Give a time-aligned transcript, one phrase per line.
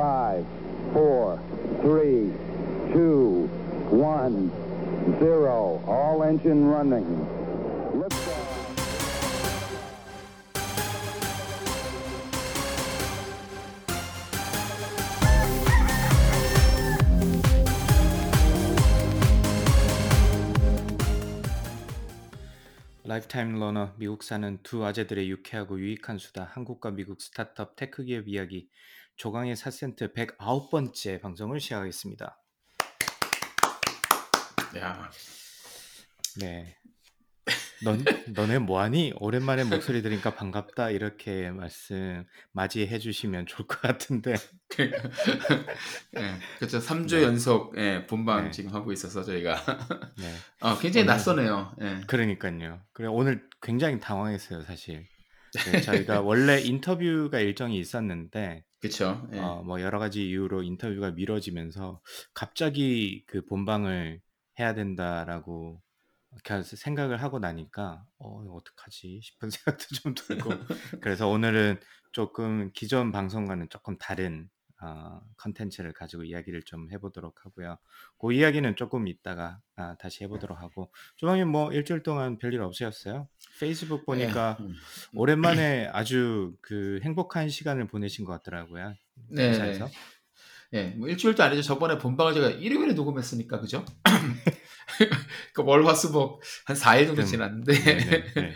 [0.00, 0.46] five,
[0.94, 1.38] four,
[1.82, 2.32] three,
[2.90, 3.44] two,
[3.90, 4.50] one,
[5.20, 5.78] zero.
[5.86, 7.08] All engine running.
[7.92, 8.48] Liftoff.
[23.04, 28.70] Lifetime Learner 미국 사는 두 아재들의 유쾌하고 유익한 수다 한국과 미국 스타트업 tech 기업 이야기
[29.20, 32.40] 조강의 사센트 109번째 방송을 시작하겠습니다.
[34.78, 35.10] 야,
[36.40, 36.74] 네.
[37.84, 39.12] 넌 너네 뭐하니?
[39.20, 44.36] 오랜만에 목소리 들으니까 반갑다 이렇게 말씀 맞이해 주시면 좋을 것 같은데
[44.78, 46.78] 예, 그렇죠.
[46.78, 47.22] 3주 네.
[47.24, 48.50] 연속 예, 본방 네.
[48.50, 49.54] 지금 하고 있어서 저희가
[50.16, 50.34] 네.
[50.60, 51.76] 어, 굉장히 오늘- 낯서네요.
[51.82, 52.00] 예.
[52.06, 52.80] 그러니까요.
[52.94, 55.06] 그래 오늘 굉장히 당황했어요 사실.
[55.66, 59.28] 네, 저희가 원래 인터뷰가 일정이 있었는데 그렇죠.
[59.32, 59.38] 예.
[59.38, 62.00] 어, 뭐 여러 가지 이유로 인터뷰가 미뤄지면서
[62.32, 64.20] 갑자기 그 본방을
[64.58, 65.82] 해야 된다라고
[66.62, 70.50] 생각을 하고 나니까 어 이거 어떡하지 싶은 생각도 좀 들고
[71.02, 71.80] 그래서 오늘은
[72.12, 74.48] 조금 기존 방송과는 조금 다른
[74.82, 77.76] 어, 컨텐츠를 가지고 이야기를 좀 해보도록 하고요.
[78.18, 83.28] 그 이야기는 조금 이따가 아, 다시 해보도록 하고 조방님 뭐 일주일 동안 별일 없으셨어요?
[83.58, 84.64] 페이스북 보니까 예.
[84.64, 84.74] 음.
[85.14, 88.94] 오랜만에 아주 그 행복한 시간을 보내신 것 같더라고요.
[89.28, 89.50] 네.
[89.50, 89.88] 회사에서.
[90.72, 91.62] 예, 뭐 일주일도 아니죠.
[91.62, 93.84] 저번에 본방을 제가 일요일에 녹음했으니까 그죠?
[95.52, 98.52] 그 월화수목 한 4일 정도 그럼, 지났는데 네, 네, 네.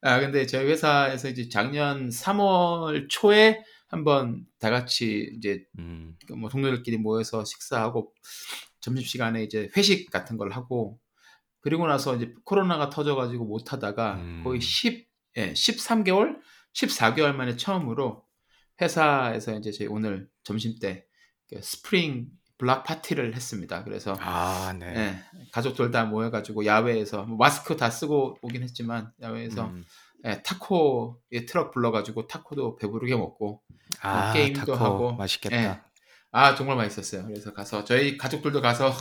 [0.00, 6.98] 아 근데 저희 회사에서 이제 작년 3월 초에 한번 다 같이 이제 음, 그뭐 동료들끼리
[6.98, 8.14] 모여서 식사하고
[8.80, 11.00] 점심 시간에 이제 회식 같은 걸 하고
[11.60, 14.40] 그리고 나서 이제 코로나가 터져가지고 못 하다가 음.
[14.44, 16.38] 거의 10, 예, 13개월,
[16.74, 18.24] 14개월 만에 처음으로
[18.80, 23.84] 회사에서 이제 저희 오늘 점심 때그 spring block party를 했습니다.
[23.84, 24.94] 그래서 아, 네.
[24.96, 29.84] 예, 가족들 다 모여가지고 야외에서 뭐 마스크 다 쓰고 오긴 했지만 야외에서 음.
[30.24, 33.62] 예, 타코에 트럭 불러가지고 타코도 배부르게 먹고
[34.00, 35.56] 아, 게임도 타코 하고, 맛있겠다.
[35.56, 35.80] 예.
[36.30, 37.24] 아 정말 맛있었어요.
[37.24, 38.92] 그래서 가서 저희 가족들도 가서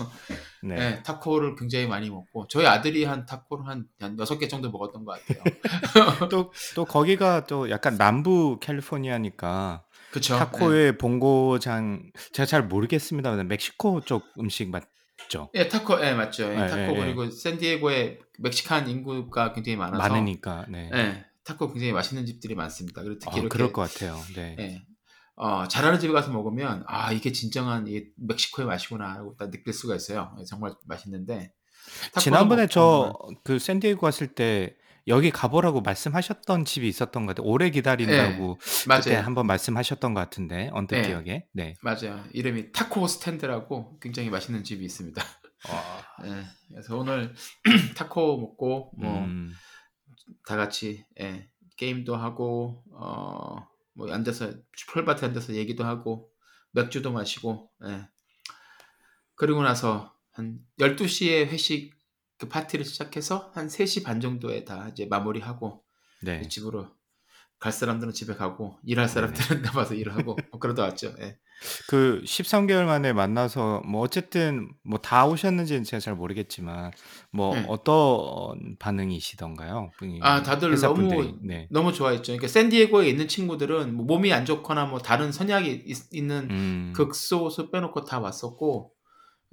[0.63, 0.75] 네.
[0.77, 5.19] 예, 타코를 굉장히 많이 먹고 저희 아들이 한 타코를 한, 한 6개 정도 먹었던 것
[5.19, 5.43] 같아요.
[6.29, 10.35] 또, 또 거기가 또 약간 남부 캘리포니아니까 그쵸?
[10.35, 10.39] 예.
[10.39, 13.31] 타코의 본고장 제가 잘 모르겠습니다.
[13.31, 14.83] 근데 멕시코 쪽 음식 맞
[15.29, 15.49] 죠?
[15.55, 16.43] 예, 타코, 예, 맞죠.
[16.43, 20.65] 예, 예, 타코 예, 그리고 샌디에고에 멕시칸 인구가 굉장히 많아서 많으니까.
[20.69, 20.89] 네.
[20.93, 23.01] 예, 타코 굉장히 맛있는 집들이 많습니다.
[23.01, 24.19] 그리고 특히 어, 이렇게 그럴 것 같아요.
[24.35, 24.55] 네.
[24.59, 24.81] 예,
[25.35, 29.95] 어, 잘하는 집에 가서 먹으면 아 이게 진정한 이 멕시코의 맛이구나 하고 딱 느낄 수가
[29.95, 30.35] 있어요.
[30.39, 31.53] 예, 정말 맛있는데
[32.19, 33.13] 지난번에 저
[33.43, 34.75] 그 샌디에고 갔을 때
[35.07, 37.49] 여기 가보라고 말씀하셨던 집이 있었던 것 같아요.
[37.49, 39.25] 오래 기다린다고 그때 맞아요.
[39.25, 41.07] 한번 말씀하셨던 것 같은데 언뜻 네.
[41.07, 41.45] 기억에.
[41.53, 41.75] 네.
[41.81, 42.23] 맞아요.
[42.33, 45.21] 이름이 타코 스탠드라고 굉장히 맛있는 집이 있습니다.
[45.69, 47.33] 어, 예, 그래서 오늘
[47.95, 49.51] 타코 먹고 뭐 음,
[50.45, 54.51] 다 같이 예, 게임도 하고 어, 뭐 앉아서
[54.89, 56.29] 풀밭에 앉아서 얘기도 하고
[56.71, 58.07] 맥주도 마시고 예.
[59.35, 61.96] 그리고 나서 한 12시에 회식
[62.37, 65.83] 그 파티를 시작해서 한 3시 반 정도에 다 이제 마무리하고
[66.23, 66.47] 네.
[66.47, 66.87] 집으로
[67.59, 71.13] 갈 사람들은 집에 가고 일할 사람들은 남아서 일하고 뭐 그러다 왔죠.
[71.19, 71.37] 예.
[71.89, 76.91] 그 13개월 만에 만나서 뭐 어쨌든 뭐 다 오셨는지는 제가 잘 모르겠지만
[77.31, 77.65] 뭐 네.
[77.67, 79.89] 어떤 반응이시던가요?
[80.21, 81.33] 아, 다들 회사 너무 분들이.
[81.41, 81.67] 네.
[81.71, 82.33] 너무 좋아했죠.
[82.33, 86.93] 그러니까 샌디에고에 있는 친구들은 뭐 몸이 안 좋거나 뭐 다른 선약이 있, 는 음.
[86.95, 88.91] 극소수 빼놓고 다 왔었고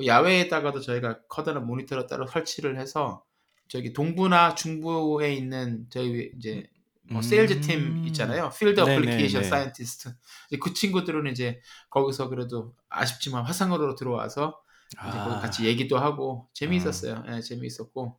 [0.04, 3.24] 야외에다가도 저희가 커다란 모니터를 따로 설치를 해서
[3.68, 6.68] 저기 동부나 중부에 있는 저희 이제
[7.10, 8.04] 뭐 세일즈 팀 음.
[8.08, 8.50] 있잖아요.
[8.58, 8.80] field.
[8.80, 10.14] application scientist.
[10.60, 11.60] 그 친구들은 이제
[11.90, 14.58] 거기서 그래도 아쉽지만 화상으로 들어와서
[14.96, 15.40] 아.
[15.40, 17.24] 같이 얘기도 하고 재미있었어요.
[17.28, 18.18] 예, 재미있었고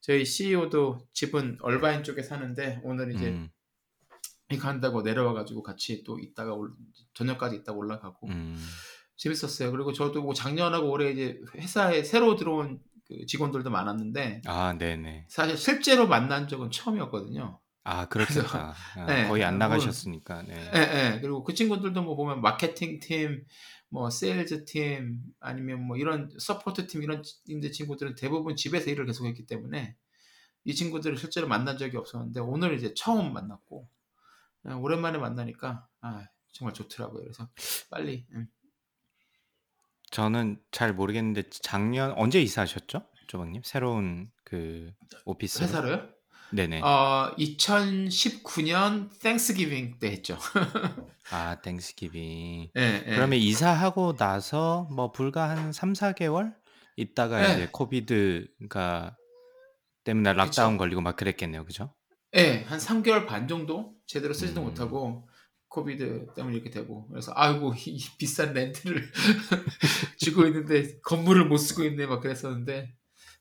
[0.00, 3.50] 저희 CEO도 집은 얼바인 쪽에 사는데 오늘 이제 음.
[4.50, 6.72] 이거 한다고 내려와가지고 같이 또 있다가 올-
[7.14, 8.58] 저녁까지 있다가 올라가고 음.
[9.26, 9.70] 재밌었어요.
[9.70, 15.26] 그리고 저도 뭐 작년하고 올해 이제 회사에 새로 들어온 그 직원들도 많았는데 아, 네네.
[15.28, 17.60] 사실 실제로 만난 적은 처음이었거든요.
[17.84, 18.74] 아, 그렇겠다.
[18.96, 20.42] 아, 네, 거의 안 뭐- 나가셨으니까.
[20.42, 20.54] 네.
[20.74, 20.78] 예,
[21.16, 21.20] 예.
[21.20, 23.44] 그리고 그 친구들도 뭐 보면 마케팅 팀,
[23.88, 29.46] 뭐 세일즈 팀 아니면 뭐 이런 support 팀 이런 인데 친구들은 대부분 집에서 일을 계속했기
[29.46, 29.96] 때문에
[30.64, 33.88] 이 친구들을 실제로 만난 적이 없었는데 오늘 이제 처음 만났고
[34.68, 37.22] 예, 오랜만에 만나니까 아, 정말 좋더라고요.
[37.22, 37.48] 그래서
[37.90, 38.48] 빨리 음.
[40.12, 43.02] 저는 잘 모르겠는데 작년 언제 이사하셨죠?
[43.28, 43.62] 조방님?
[43.64, 44.92] 새로운 그
[45.24, 45.66] office로?
[45.66, 46.02] 회사로요?
[46.50, 46.82] 네네.
[46.82, 50.36] 어, 2019년 Thanksgiving 때 했죠.
[51.32, 52.68] 아, Thanksgiving.
[52.76, 53.14] 예, 예.
[53.14, 56.54] 그러면 이사하고 나서 뭐 불과 한 3, 4개월
[56.96, 57.54] 있다가 예.
[57.54, 59.16] 이제 COVID가
[60.04, 61.64] 때문에 lockdown 걸리고 막 그랬겠네요.
[61.64, 61.94] 그죠?
[62.36, 64.66] 예, 한 3개월 반 정도 제대로 쓰지도 음.
[64.66, 65.26] 못하고
[65.72, 69.10] COVID 때문에 이렇게 되고 그래서 아이고 이 비싼 rent를
[70.18, 72.92] 주고 있는데 건물을 못 쓰고 있네 막 그랬었는데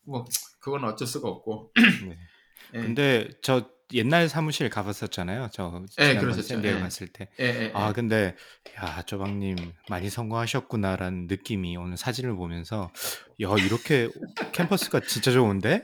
[0.05, 0.23] 뭐
[0.61, 2.17] 그건 어쩔 수가 없고 네.
[2.73, 5.49] 예, 근데 저 옛날 사무실 가봤었잖아요.
[5.51, 6.17] 저 예.
[6.41, 6.81] 샌디에고 예.
[6.81, 7.27] 갔을 때.
[7.41, 7.93] 예, 예, 아, 예.
[7.93, 8.37] 근데
[8.77, 9.57] 야, 조방님
[9.89, 12.93] 많이 성공하셨구나라는 느낌이 오늘 사진을 보면서
[13.41, 14.07] 야, 이렇게
[14.53, 15.83] 캠퍼스가 진짜 좋은데?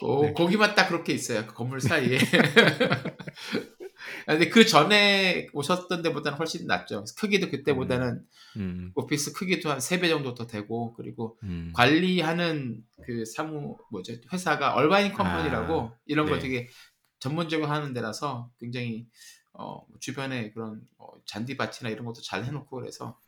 [0.00, 0.32] 오, 네.
[0.34, 1.46] 거기만 딱 그렇게 있어요.
[1.46, 2.18] 그 건물 사이에.
[4.26, 7.04] 아, 근데 그 전에 오셨던 데보다는 훨씬 낫죠.
[7.18, 8.24] 크기도 그때보다는
[8.56, 11.72] 음, 오피스 크기도 한 3배 정도 더 되고 그리고 음.
[11.74, 16.40] 관리하는 그 사무 뭐죠 회사가 얼바인 컴퍼니라고 아, 이런 거 네.
[16.40, 16.68] 되게
[17.18, 19.06] 전문적으로 하는 데라서 굉장히
[19.52, 23.18] 어, 주변에 그런 어, 잔디밭이나 이런 것도 잘 해놓고 그래서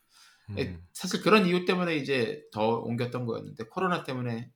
[0.56, 0.86] 에, 음.
[0.92, 4.50] 사실 그런 이유 때문에 이제 더 옮겼던 거였는데 코로나 때문에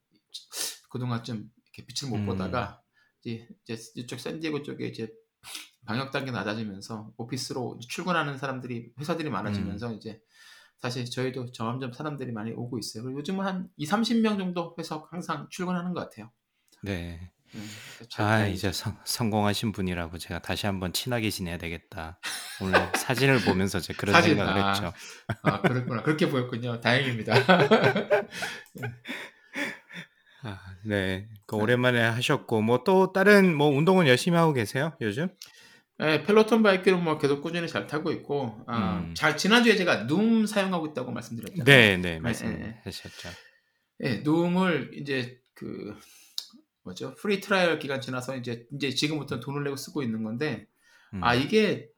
[0.90, 2.26] 그동안 좀 이렇게 빛을 못 음.
[2.26, 2.82] 보다가
[3.23, 5.08] 이제, 이제 이쪽 샌디에고 쪽에 이제
[5.88, 9.32] 방역 단계 낮아지면서 오피스로 출근하는 사람들이 회사들이 음.
[9.32, 10.20] 많아지면서 이제
[10.76, 13.05] 사실 저희도 점점 사람들이 많이 오고 있어요.
[13.05, 16.31] 그리고 요즘은 한 2, 30명 정도 회사 항상 출근하는 것 같아요.
[16.82, 17.31] 네.
[17.55, 17.67] 음,
[18.11, 18.46] 참 아.
[18.46, 22.20] 이제 성, 성공하신 분이라고 제가 다시 한번 친하게 지내야 되겠다.
[22.61, 24.69] 오늘 사진을 보면서 제가 그런 사진, 생각을 아.
[24.73, 24.93] 했죠.
[25.43, 26.02] 아 그렇구나.
[26.02, 26.81] 그렇게 보였군요.
[26.82, 27.32] 다행입니다.
[30.43, 31.29] 아, 네.
[31.46, 34.93] 그 오랜만에 하셨고 뭐 또 다른 뭐 운동은 열심히 하고 계세요?
[35.00, 35.29] 요즘?
[35.99, 39.15] 네, 펠로톤 바이크를 뭐 계속 꾸준히 잘 타고 있고, 아, 음.
[39.15, 41.65] 잘 지난주에 제가 누움 사용하고 있다고 말씀드렸잖아요.
[41.65, 43.29] 네, 네, 네, 말씀하셨죠.
[43.99, 45.97] 네, Noom을 이제 그
[46.85, 47.15] 뭐죠?
[47.17, 50.69] free trial 기간 지나서 이제 이제 지금부터 돈을 내고 쓰고 있는 건데,
[51.15, 51.25] 음.
[51.25, 51.89] 아 이게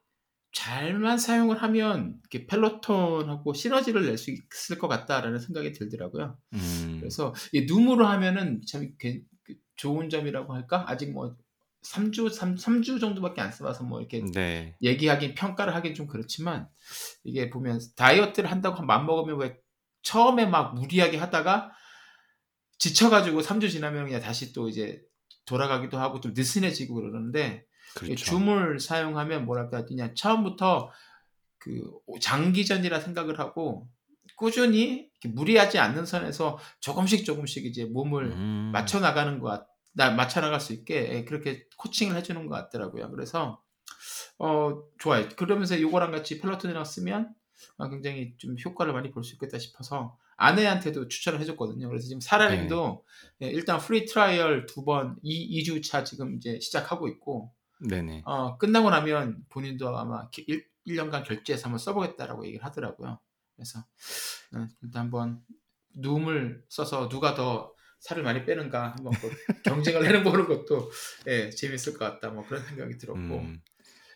[0.53, 6.37] 잘만 사용을 하면 이렇게 Peloton하고 시너지를 낼 수 있을 것 같다라는 생각이 들더라고요.
[6.53, 6.97] 음.
[6.99, 9.21] 그래서 이 Noom으로 하면은 참그
[9.75, 10.85] 좋은 점이라고 할까?
[10.87, 11.35] 아직 뭐
[11.83, 14.75] 3주 3, 3주 정도밖에 안 써봐서 뭐 이렇게 네.
[14.81, 16.67] 얘기하긴 평가를 하긴 좀 그렇지만
[17.23, 19.57] 이게 보면 다이어트를 한다고 맘 먹으면 왜
[20.03, 21.71] 처음에 막 무리하게 하다가
[22.77, 25.01] 지쳐가지고 3주 지나면 그냥 다시 또 이제
[25.45, 27.65] 돌아가기도 하고 좀 느슨해지고 그러는데
[28.03, 28.25] 이 그렇죠.
[28.25, 30.91] 줌을 사용하면 뭐랄까 그냥 처음부터
[31.57, 31.83] 그
[32.19, 33.87] 장기전이라 생각을 하고
[34.35, 38.71] 꾸준히 무리하지 않는 선에서 조금씩 조금씩 이제 몸을 음.
[38.73, 39.47] 맞춰 나가는 것
[39.95, 43.09] 같, 나 맞춰 나갈 수 있게 예, 그렇게 코칭을 해주는 것 같더라고요.
[43.11, 43.61] 그래서
[44.39, 45.27] 어 좋아요.
[45.37, 47.33] 그러면서 요거랑 같이 Peloton이랑 쓰면
[47.77, 51.87] 어, 굉장히 좀 효과를 많이 볼 수 있겠다 싶어서 아내한테도 추천을 해줬거든요.
[51.87, 53.05] 그래서 지금 사라님도
[53.43, 57.53] 예, 일단 free trial 두 번, 2, 2주 차 지금 이제 시작하고 있고
[57.87, 58.23] 네네.
[58.25, 63.19] 어, 끝나고 나면 본인도 아마 1, 1년간 결제해서 한번 써보겠다라고 얘기를 하더라고요.
[63.55, 63.79] 그래서
[64.55, 65.41] 어, 일단 한번
[65.95, 69.31] Noom을 써서 누가 더 살을 많이 빼는가 한번 그
[69.63, 70.91] 경쟁을 해보는 것도
[71.27, 72.29] 예, 재밌을 것 같다.
[72.29, 73.19] 뭐 그런 생각이 들었고.
[73.19, 73.61] 음.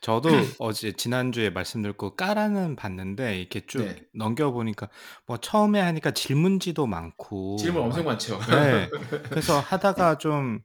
[0.01, 0.29] 저도
[0.59, 4.03] 어제 지난주에 말씀드렸고 까라는 봤는데 이렇게 쭉 네.
[4.13, 4.89] 넘겨보니까
[5.25, 8.39] 뭐 처음에 하니까 질문지도 많고 질문 엄청 막- 많죠.
[8.39, 8.89] 네.
[9.29, 10.59] 그래서 하다가 좀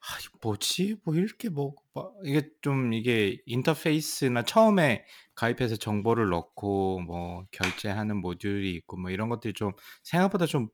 [0.00, 0.96] 아, 뭐지?
[1.04, 5.04] 뭐 이렇게 뭐, 뭐 이게 좀 이게 인터페이스나 처음에
[5.36, 9.70] 가입해서 정보를 넣고 뭐 결제하는 모듈이 있고 뭐 이런 것들이 좀
[10.02, 10.68] 생각보다 좀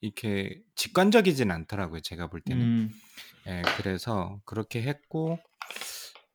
[0.00, 2.00] 이렇게 직관적이진 않더라고요.
[2.00, 2.62] 제가 볼 때는.
[2.62, 2.90] 음,
[3.48, 5.38] 예, 그래서 그렇게 했고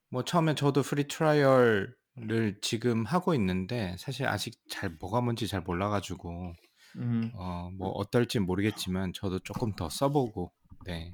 [0.10, 5.90] 뭐 처음에 저도 free trial을 지금 하고 있는데 사실 아직 잘 뭐가 뭔지 잘 몰라
[5.90, 6.54] 가지고
[6.98, 7.32] 음.
[7.36, 10.52] 어 뭐 어떨지 모르겠지만 저도 조금 더 써보고
[10.86, 11.14] 네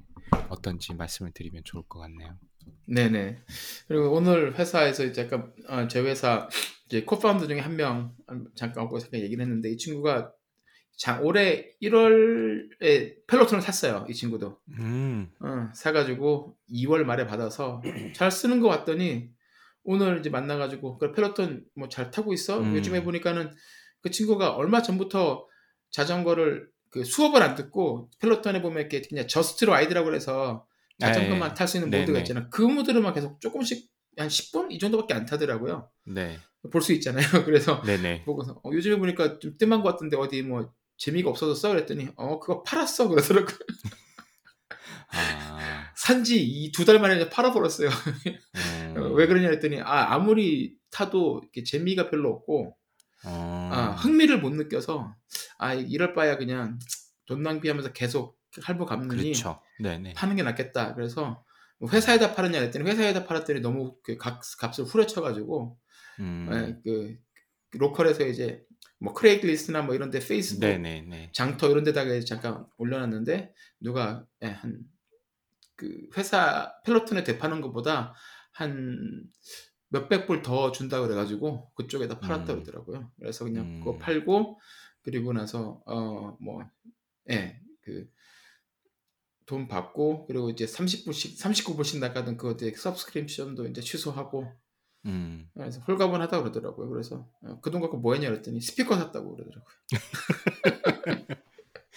[0.50, 2.38] 어떤지 말씀을 드리면 좋을 것 같네요.
[2.86, 3.38] 네네.
[3.88, 6.50] 그리고 오늘 회사에서 이제 약간 어, 제 회사
[6.88, 8.16] 이제 co-founder 중에 한 명
[8.56, 10.32] 잠깐 오고 잠깐 얘기를 했는데 이 친구가
[10.98, 14.06] 자, 올해 1월에 Peloton을 샀어요.
[14.10, 14.58] 이 친구도.
[14.80, 17.82] 음, 어, 사가지고 2월 말에 받아서
[18.14, 19.30] 잘 쓰는 거 같더니
[19.84, 22.60] 오늘 이제 만나가지고 그 Peloton 뭐 잘 타고 있어?
[22.60, 22.76] 음.
[22.76, 23.52] 요즘에 보니까는
[24.02, 25.46] 그 친구가 얼마 전부터
[25.92, 30.66] 자전거를 그 수업을 안 듣고 Peloton에 보면 이렇게 그냥 just ride라고 해서
[31.00, 31.56] 자전거만 네.
[31.56, 32.04] 탈수 있는 네네.
[32.04, 32.50] 모드가 있잖아.
[32.50, 33.88] 그 모드로만 계속 조금씩
[34.18, 35.90] 한 10분 이 정도밖에 안 타더라고요.
[36.06, 36.38] 네,
[36.72, 37.24] 볼 수 있잖아요.
[37.46, 38.24] 그래서 네네.
[38.24, 42.64] 보고서 어, 요즘에 보니까 좀 뜸한 것 같은데 어디 뭐 재미가 없어졌어 그랬더니 어 그거
[42.64, 43.52] 팔았어 그러더라고.
[43.52, 43.58] 요
[45.10, 47.90] 아, 산지 이 두 달 만에 팔아버렸어요.
[48.56, 52.76] 음, 어, 왜 그러냐 했더니 아 아무리 타도 이렇게 재미가 별로 없고
[53.26, 55.16] 어, 아, 흥미를 못 느껴서
[55.58, 56.78] 아 이럴 바야 그냥
[57.26, 59.62] 돈 낭비하면서 계속 할부 갚느니 그렇죠.
[60.14, 60.96] 파는 게 낫겠다.
[60.96, 61.44] 그래서
[61.80, 65.78] 뭐 회사에다 팔았냐 했더니 회사에다 팔았더니 너무 그 값, 값을 후려쳐가지고
[66.20, 66.50] 음.
[66.52, 67.16] 예, 그
[67.78, 68.64] local에서 이제
[69.00, 71.32] 뭐 Craigslist나 뭐 이런데 페이스북 네네네.
[71.34, 78.16] 장터 이런 데다가 이제 잠깐 올려놨는데 누가 예, 한그 회사 Peloton에 되파는 것보다
[78.54, 79.24] 한
[79.90, 82.64] 몇백 불 더 준다 그래가지고 그쪽에다 팔았다 음.
[82.64, 83.12] 그러더라고요.
[83.20, 84.00] 그래서 그냥 그거 음.
[84.00, 84.60] 팔고
[85.02, 86.68] 그리고 나서 어뭐예그
[89.46, 94.52] 돈 받고 그리고 이제 30불씩 39불씩 나가던 그 어디 서브스크립션도 이제 취소하고
[95.08, 95.50] 음.
[95.54, 96.90] 그래서 홀가분하다 그러더라고요.
[96.90, 99.66] 그래서 어, 그돈 갖고 뭐 했냐 그랬더니 스피커 샀다고 그러더라고요.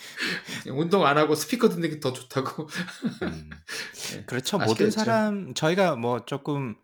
[0.72, 2.68] 운동 안 하고 스피커 듣는 게 더 좋다고.
[3.22, 3.50] 음.
[4.14, 4.58] 네, 그렇죠.
[4.58, 6.76] 모든 사람 저희가 뭐 조금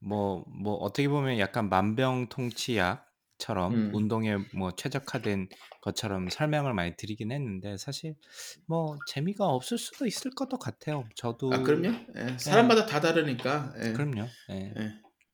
[0.00, 3.90] 뭐뭐 어떻게 보면 약간 만병통치약처럼 음.
[3.94, 5.48] 운동에 뭐 최적화된
[5.82, 8.14] 것처럼 설명을 많이 드리긴 했는데 사실
[8.66, 11.04] 뭐 재미가 없을 수도 있을 것도 같아요.
[11.16, 11.96] 저도 아 그럼요.
[12.16, 13.72] 예, 사람마다 다 다르니까.
[13.82, 14.26] 예, 그럼요.
[14.50, 14.74] 예.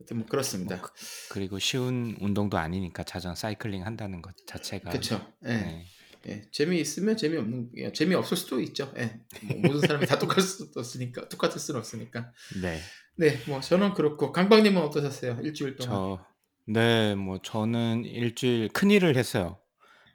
[0.00, 0.80] 예, 하여튼 뭐뭐 그렇습니다.
[0.80, 0.90] 그,
[1.30, 5.32] 그리고 쉬운 운동도 아니니까 자전 사이클링 한다는 것 자체가 그렇죠.
[5.44, 5.86] 예, 네.
[6.26, 8.92] 예, 재미 있으면 재미 없는 예, 재미 없을 수도 있죠.
[8.96, 12.32] 예, 뭐 모든 사람이 다 똑같을 수도 없으니까 똑같을 수는 없으니까.
[12.62, 12.80] 네.
[13.16, 15.38] 네, 뭐 저는 그렇고 강박님은 어떠셨어요?
[15.42, 16.26] 일주일 동안 저
[16.66, 19.60] 네, 뭐 저는 일주일 큰 일을 했어요.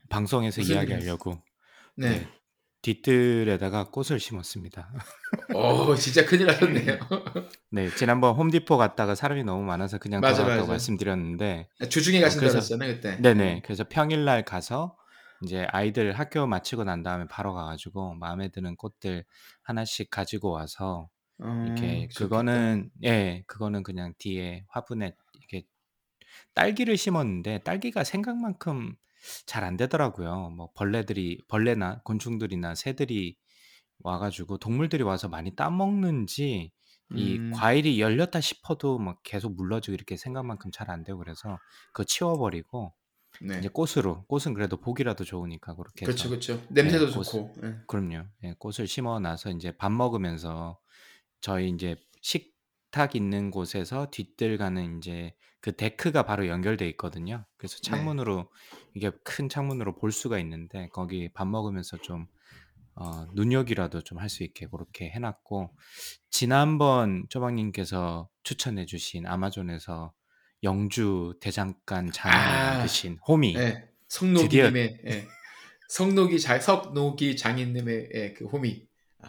[0.09, 1.41] 방송에서 이야기하려고.
[1.95, 2.09] 네.
[2.09, 2.27] 네.
[2.81, 4.91] 뒤뜰에다가 꽃을 심었습니다.
[5.53, 6.97] 어, 진짜 큰일 하셨네요.
[7.71, 10.73] 네, 지난번 홈디포 갔다가 사람이 너무 많아서 그냥 맞아, 돌아왔다고 맞아.
[10.73, 13.21] 말씀드렸는데, 주중에 어, 가신다 그래서 그랬잖아요, 그때.
[13.21, 14.95] 네네, 그래서 평일날 가서
[15.43, 19.25] 이제 아이들 학교 마치고 난 다음에 바로 가 가지고 마음에 드는 꽃들
[19.61, 21.09] 하나씩 가지고 와서
[21.41, 22.07] 어, 이렇게.
[22.15, 25.65] 그거는 예, 그거는 그냥 뒤에 화분에 이렇게
[26.53, 28.95] 딸기를 심었는데 딸기가 생각만큼
[29.45, 30.49] 잘 안 되더라고요.
[30.51, 33.37] 뭐 벌레들이 벌레나 곤충들이나 새들이
[33.99, 36.71] 와 가지고 동물들이 와서 많이 따먹는지
[37.15, 41.59] 이 음, 과일이 열렸다 싶어도 막 계속 물러지고 이렇게 생각만큼 잘 안 되고 그래서
[41.93, 42.93] 그거 치워 버리고
[43.57, 43.67] 이제 네.
[43.69, 46.53] 꽃으로 꽃은 그래도 보기라도 좋으니까 그렇게 그렇죠, 해서 그렇죠.
[46.53, 47.55] 예, 냄새도 꽃 좋고.
[47.63, 47.75] 예.
[47.87, 48.25] 그럼요.
[48.43, 50.79] 예, 꽃을 심어 놔서 이제 밥 먹으면서
[51.41, 57.45] 저희 이제 식탁 있는 곳에서 뒤뜰 가는 이제 그 데크가 바로 연결돼 있거든요.
[57.57, 57.91] 그래서 네.
[57.91, 58.49] 창문으로
[58.95, 62.27] 이게 큰 창문으로 볼 수가 있는데 거기 밥 먹으면서 좀
[62.95, 65.71] 어, 눈여기라도 좀 할 수 있게 그렇게 해놨고
[66.31, 70.11] 지난번 쪼박님께서 추천해주신 아마존에서
[70.63, 73.89] 영주 대장간 장인을 아, 만드신 호미 예.
[74.09, 75.27] 성노기님의 예.
[75.89, 78.87] 성노기 자 석노기 장인님의 예, 그 호미.
[79.21, 79.27] 아,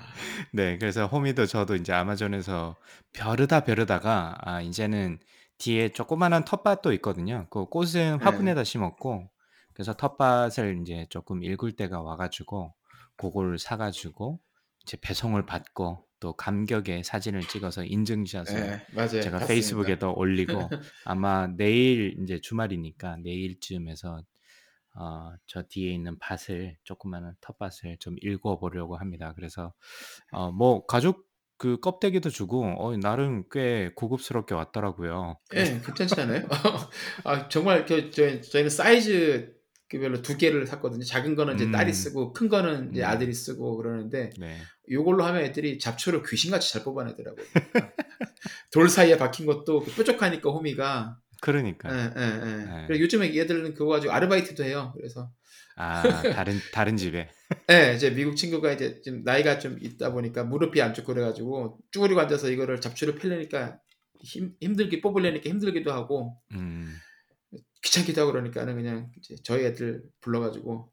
[0.53, 2.77] 네, 그래서 호미도 저도 이제 아마존에서
[3.13, 5.19] 벼르다 벼르다가 아 이제는
[5.59, 7.47] 뒤에 조그마한 텃밭도 있거든요.
[7.51, 8.25] 그 꽃은 예.
[8.25, 9.31] 화분에다 심었고
[9.75, 12.75] 그래서 텃밭을 이제 조금 읽을 때가 와 가지고
[13.17, 14.41] 그걸 사 가지고
[14.83, 19.09] 이제 배송을 받고 또 감격의 사진을 찍어서 인증샷을 예, 맞아요.
[19.09, 19.47] 제가 봤습니다.
[19.47, 20.69] 페이스북에도 올리고
[21.05, 24.23] 아마 내일 이제 주말이니까 내일쯤에서
[24.97, 29.33] 어, 저 뒤에 있는 밭을 조그마한 텃밭을 좀 읽어보려고 합니다.
[29.35, 29.73] 그래서
[30.33, 35.39] 어, 뭐 가죽 그 껍데기도 주고 어, 나름 꽤 고급스럽게 왔더라고요.
[35.49, 36.49] 그래서 예, 괜찮지 않아요?
[37.25, 39.60] 아, 정말 그 저희 저희는 사이즈
[39.99, 41.03] 별로 두 개를 샀거든요.
[41.03, 44.59] 작은 거는 이제 딸이 음, 쓰고 큰 거는 이제 음, 아들이 쓰고 그러는데 네,
[44.91, 47.45] 요걸로 하면 애들이 잡초를 귀신같이 잘 뽑아내더라고요.
[47.53, 47.93] 그러니까
[48.73, 52.13] 돌 사이에 박힌 것도 그 뾰족하니까 호미가 예, 그러니까요.
[52.17, 52.65] 예, 예.
[52.65, 52.85] 네.
[52.87, 54.93] 그리고 요즘에 얘들은 그거 가지고 아르바이트도 해요.
[54.97, 55.31] 그래서
[55.77, 57.29] 아, 다른 다른 집에.
[57.71, 62.21] 예, 이제 미국 친구가 이제 좀 나이가 좀 있다 보니까 무릎이 안 좋고 그래가지고 쭈그리고
[62.21, 63.79] 앉아서 이거를 잡초를 펴려니까
[64.23, 66.95] 힘, 힘들게 뽑으려니까 힘들기도 하고 음,
[67.83, 70.93] 귀찮기도 하고 그러니까는 그냥 이제 저희 애들 불러가지고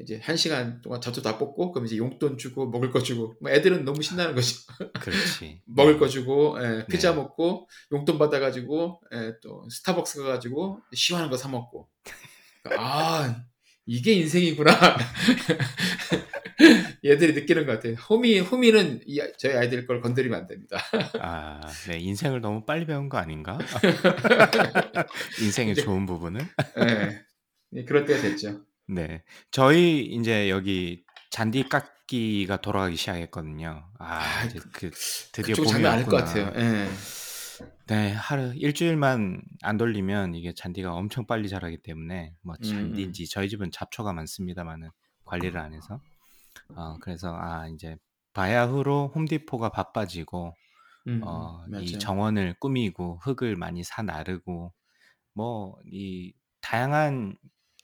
[0.00, 3.50] 이제 한 시간 동안 잡초 다 뽑고 그럼 이제 용돈 주고 먹을 거 주고 뭐
[3.50, 4.56] 애들은 너무 신나는 거죠.
[5.00, 5.62] 그렇지.
[5.66, 7.16] 먹을 네, 거 주고 예, 피자 네.
[7.16, 11.88] 먹고 용돈 받아가지고 예, 또 스타벅스 가가지고 시원한 거 사 먹고
[12.78, 13.44] 아
[13.90, 14.70] 이게 인생이구나
[17.04, 17.94] 얘들이 느끼는 것 같아요.
[17.94, 20.78] 호미 호미는 이, 저희 아이들 걸 건드리면 안 됩니다.
[21.18, 23.58] 아, 네, 인생을 너무 빨리 배운 거 아닌가?
[25.42, 26.40] 인생의 이제 좋은 부분은?
[26.78, 27.20] 예,
[27.72, 28.60] 예, 그럴 때가 됐죠.
[28.86, 29.24] 네.
[29.50, 33.86] 저희 이제 여기 잔디 깎기가 돌아가기 시작했거든요.
[33.98, 34.90] 아, 아, 이제 그, 그
[35.32, 36.52] 드디어 그쪽 봄이 장난 아닐 것 같아요.
[36.54, 36.86] 예.
[37.86, 42.64] 네, 하루 일주일만 안 돌리면 이게 잔디가 엄청 빨리 자라기 때문에 뭐 음,
[42.94, 43.16] 음.
[43.16, 44.90] 잔디인지 저희 집은 잡초가 많습니다만은
[45.24, 46.00] 관리를 안 해서
[46.74, 47.96] 어 그래서 아 이제
[48.34, 50.56] 바야흐로 홈디포가 바빠지고
[51.06, 51.98] 음, 음, 어 이 맞아요.
[51.98, 54.74] 정원을 꾸미고 흙을 많이 사 나르고
[55.34, 57.36] 뭐 이 다양한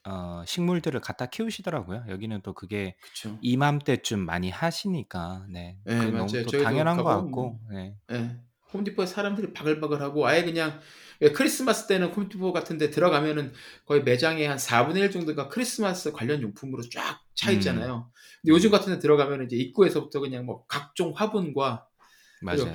[0.06, 2.06] 어 식물들을 갖다 키우시더라고요.
[2.09, 3.38] 여기는 또 그게 그쵸.
[3.40, 5.78] 이맘때쯤 많이 하시니까 네.
[5.87, 6.45] 예 그게 너무 맞아요.
[6.45, 7.97] 또 저희도 당연한 것 가보면 같고 네.
[8.12, 8.46] 예.
[8.73, 10.80] 홈디포에 사람들이 바글바글하고 아예 그냥
[11.20, 13.52] 왜 크리스마스 때는 홈디포 같은 데 들어가면은
[13.87, 17.54] 거의 매장의 한 4분의 1 정도가 크리스마스 관련 용품으로 쫙차 음.
[17.54, 18.11] 있잖아요.
[18.42, 21.87] 근데 요즘 같은 데 들어가면은 이제 입구에서부터 그냥 뭐 각종 화분과.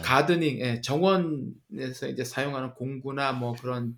[0.01, 3.95] 가드닝 예 정원에서 이제 사용하는 공구나 뭐 그런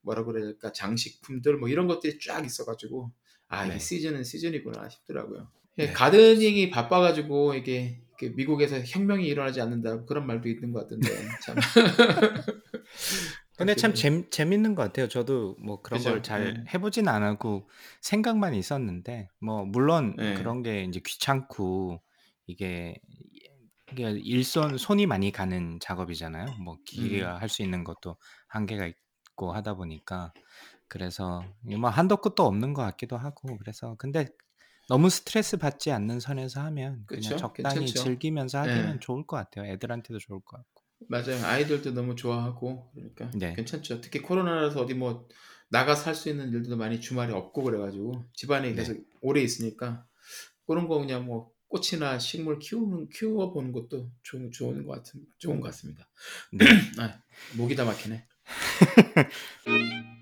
[0.00, 3.12] 뭐라 그래야 될까 장식품들 뭐 이런 것들이 쫙 있어 가지고
[3.46, 3.78] '아 이게 네.
[3.78, 5.48] 시즌은 시즌이구나.' 싶더라고요.
[5.78, 5.92] 예 네.
[5.92, 11.08] 가드닝이 바빠 가지고 이게 그 미국에서 혁명이 일어나지 않는다고 그런 말도 있는 것 같던데
[11.44, 11.56] 참.
[13.56, 15.08] 근데 참 재 재밌는 것 같아요.
[15.08, 16.22] 저도 뭐 그런 걸 그죠.
[16.22, 16.72] 잘 예.
[16.74, 17.68] 해 보진 않았고
[18.00, 20.34] 생각만 있었는데 뭐 물론 예.
[20.34, 22.02] 그런 게 인제 귀찮고
[22.46, 22.96] 이게
[23.92, 26.46] 이게 일손 손이 많이 가는 작업이잖아요.
[26.64, 26.78] 뭐 음.
[26.84, 28.16] 기계가 할수 있는 것도
[28.48, 30.32] 한계가 있고 하다 보니까
[30.88, 31.44] 그래서
[31.78, 34.26] 뭐 한도 끝도 없는 것 같기도 하고 그래서 근데
[34.88, 37.36] 너무 스트레스 받지 않는 선에서 하면 그냥 그쵸.
[37.36, 38.02] 적당히 괜찮죠.
[38.04, 38.98] 즐기면서 하기는 예.
[39.00, 39.66] 좋을 것 같아요.
[39.70, 40.82] 애들한테도 좋을 것 같고.
[41.08, 41.44] 맞아요.
[41.44, 43.54] 아이들도 너무 좋아하고 그러니까 네.
[43.54, 44.00] 괜찮죠.
[44.00, 45.28] 특히 코로나라서 어디 뭐
[45.68, 48.74] 나가서 할 수 있는 일들도 많이 주말에 없고 그래 가지고 집안에 네.
[48.74, 50.06] 계속 오래 있으니까
[50.66, 55.60] 그런 거 그냥 뭐 꽃이나 식물 키우는 키워 보는 것도 좋은 좋은 것 같은 좋은
[55.60, 56.08] 것 같습니다.
[56.52, 56.64] 네.
[57.00, 57.20] 아
[57.56, 58.26] 목이 다 막히네.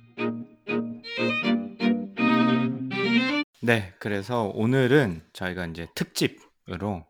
[3.62, 3.95] 네.
[3.99, 7.07] 그래서 오늘은 저희가 인제 특집으로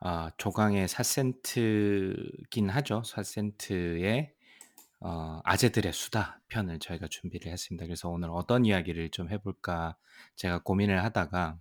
[0.00, 3.02] 아 조강의 4 센트긴 하죠.
[3.04, 4.32] 4 센트의
[5.00, 7.86] 어 아재들의 수다 편을 저희가 준비를 했습니다.
[7.86, 9.96] 그래서 오늘 어떤 이야기를 좀 해 볼까
[10.36, 11.58] 제가 고민을 하다가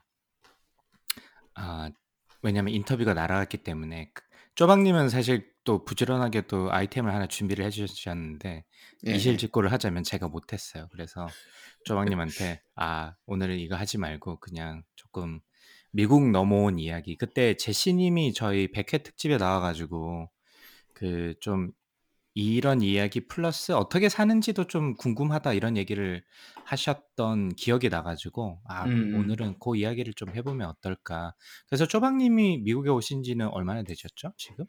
[1.55, 1.89] 아
[2.41, 4.23] 왜냐면 인터뷰가 날아갔기 때문에 그
[4.55, 8.65] 쪼박님은 사실 또 부지런하게 또 아이템을 하나 준비를 해 주셨는데
[9.07, 9.15] 예예.
[9.15, 10.87] 이실직고를 하자면 제가 못 했어요.
[10.91, 11.35] 그래서
[11.83, 15.39] 쪼박님한테 "아 오늘은 이거 하지 말고 그냥 쪼끔
[15.91, 20.29] 미국 넘어온 이야기" 그때 제시 님이 저희 100 회 특집에 나와 가지고
[20.93, 21.71] 그 좀
[22.35, 26.23] 이런 이야기 플러스 "어떻게 사는지도 좀 궁금하다." 이런 얘기를
[26.65, 29.05] 하셨던 기억이 나 가지고 '아 음음.
[29.11, 31.35] 오늘은 고 이야기를 좀 해 보면 어떨까.'
[31.69, 34.65] 그래서 쪼박 님이 미국에 오신 지는 얼마나 되셨죠 지금?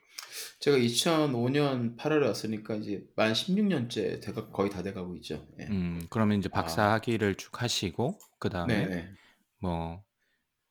[0.61, 5.15] 제가 2005 년 8 월에 왔으니까 이제 만 16 년째 돼가 거의 다 돼 가고
[5.17, 5.47] 있죠.
[5.61, 5.71] 예.
[5.71, 6.93] 음 그러면 인제 박사 아.
[6.93, 9.17] 학위를 쭉 하시고 그다음에 네네.
[9.61, 10.05] 뭐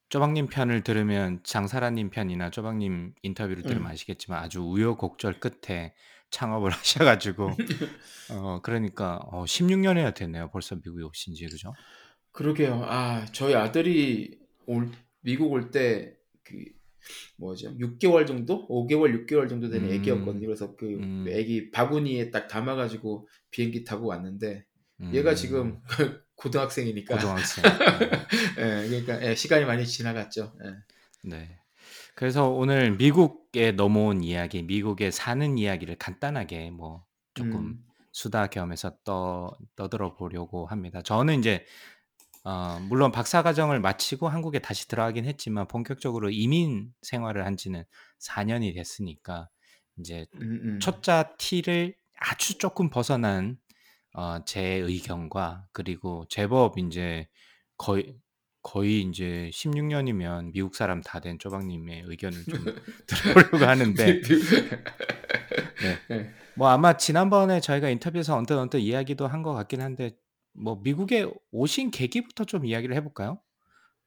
[0.09, 3.91] 쪼박 님 편을 들으면 장사라 님 편이나 쪼박 님 인터뷰를 들으면 음.
[3.91, 5.95] 아시겠지만 아주 우여곡절 끝에
[6.31, 7.51] 창업을 하셔 가지고
[8.31, 11.45] 어 그러니까 어 16 년이나 됐네요 벌써 미국에 오신 지.
[11.47, 11.73] 그죠?
[12.31, 12.83] 그러게요.
[12.85, 14.89] 아 저희 아들이 올
[15.21, 16.63] 미국 올 때 그
[17.37, 17.73] 뭐죠?
[17.79, 18.65] 6 개월 정도?
[18.67, 20.45] 5 개월, 6 개월 정도 된 애기였거든요.
[20.45, 20.45] 음.
[20.47, 21.25] 그래서 그 음.
[21.27, 24.65] 애기 바구니에 딱 담아 가지고 비행기 타고 왔는데
[25.13, 25.81] 얘가 지금 음.
[26.35, 27.63] 고등학생이니까 고등학생.
[27.63, 28.83] 네.
[28.83, 30.53] 예 그러니까 예 시간이 많이 지나갔죠.
[30.65, 31.29] 예.
[31.29, 31.57] 네.
[32.15, 37.85] 그래서 오늘 미국 에 넘어온 이야기, 미국에 사는 이야기를 간단하게 뭐 쪼끔 음.
[38.11, 41.01] 수다 겸해서 떠 떠들어 보려고 합니다.
[41.01, 41.65] 저는 인제
[42.45, 47.83] 어 물론 박사 과정을 마치고 한국에 다시 들어가긴 했지만 본격적으로 이민 생활을 한 지는
[48.19, 49.49] 4 년이 됐으니까
[49.97, 51.01] 인제 음 음.
[51.01, 53.57] 초짜 티를 아주 쪼끔 벗어난
[54.15, 57.29] 어 제 의견과 그리고 제법 인제
[57.77, 58.15] 거의
[58.65, 62.59] 거의 인제 16 년이면 미국 사람 다 된 쪼박님의 의견을 좀
[63.07, 64.21] 들어보려고 하는데 네.
[66.11, 66.33] 예.
[66.57, 70.11] 뭐 아마 지난번에 저희가 인터뷰에서 언뜻 언뜻 이야기도 한 것 같긴 한데
[70.53, 73.39] 뭐 미국에 오신 계기부터 좀 이야기를 해 볼까요?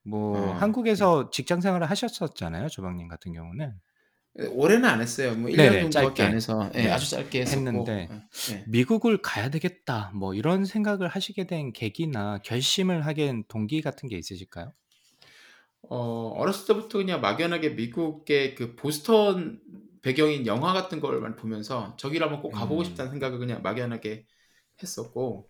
[0.05, 0.53] 뭐어 예.
[0.55, 3.75] 한국에서 직장 생활을 하셨었잖아요 조박님 같은 경우는.
[4.41, 5.35] 예 오래는 안 했어요.
[5.35, 5.81] 뭐 1년 네네.
[5.81, 6.35] 정도밖에 안 짧게.
[6.35, 6.91] 해서 예 네.
[6.91, 8.23] 아주 짧게 했었고 했는데 예.
[8.55, 8.67] 예.
[8.67, 14.17] '미국을 가야 되겠다.' 뭐 이런 생각을 하시게 된 계기나 결심을 하게 된 동기 같은 게
[14.19, 14.73] 있으실까요?
[15.91, 19.61] 어 어렸을 때부터 그냥 막연하게 미국의 그 보스턴
[20.03, 22.85] 배경인 영화 같은 걸 많이 보면서 '저기를 한번 꼭 가 보고 음.
[22.85, 24.27] 싶다.'는 생각을 그냥 막연하게
[24.83, 25.49] 했었고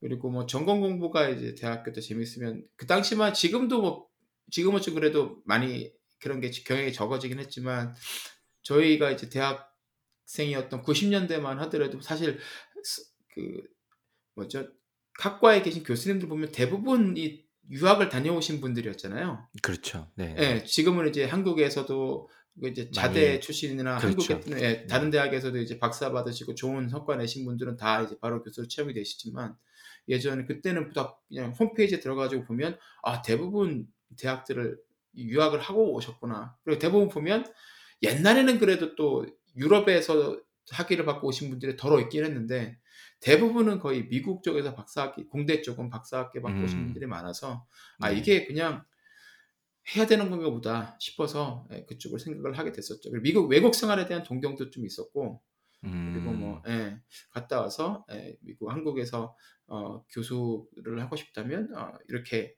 [0.00, 4.06] 그리고 뭐 전공 공부가 이제 대학교 때 재밌으면 그 당시만 지금도 뭐
[4.50, 5.92] 지금은 좀 그래도 많이
[6.24, 7.94] 그런 게지 경향이 적어지긴 했지만
[8.62, 12.38] 저희가 이제 대학생이었던 90 년대만 하더라도 사실
[12.82, 13.62] 스그
[14.34, 14.66] 뭐죠?
[15.20, 19.46] 학과에 계신 교수님들 보면 대부분이 유학을 다녀오신 분들이었잖아요.
[19.62, 20.10] 그렇죠.
[20.16, 20.34] 네.
[20.38, 20.64] 예.
[20.64, 24.34] 지금은 이제 한국에서도 그 이제 자대 많이 출신이나 그렇죠.
[24.34, 25.18] 한국에 예 다른 네.
[25.18, 29.54] 대학에서도 이제 박사 받으시고 좋은 성과 내신 분들은 다 이제 바로 교수로 채용이 되시지만
[30.08, 34.78] 예전에 그때는 딱 그냥 홈페이지에 들어가 가지고 보면 '아 대부분 대학들을
[35.16, 37.44] 유학을 하고 오셨구나.' 그리고 대부분 보면
[38.02, 42.78] 옛날에는 그래도 또 유럽에서 학위를 받고 오신 분들이 더러 있긴 했는데
[43.20, 46.84] 대부분은 거의 미국 쪽에서 박사학위, 공대 쪽은 박사학위 받고 오신 음.
[46.86, 47.66] 분들이 많아서
[48.00, 48.18] 아 네.
[48.18, 48.84] 이게 그냥
[49.94, 53.10] 해야 되는 건가 보다 싶어서 예, 그쪽을 생각을 하게 됐었죠.
[53.10, 55.42] 그리고 미국 외국 생활에 대한 동경도 좀 있었고
[55.82, 56.70] 그리고 뭐 음.
[56.70, 57.00] 예,
[57.30, 62.54] 갔다 와서 예, 미국 한국에서 어, 교수를 하고 싶다면 어, 이렇게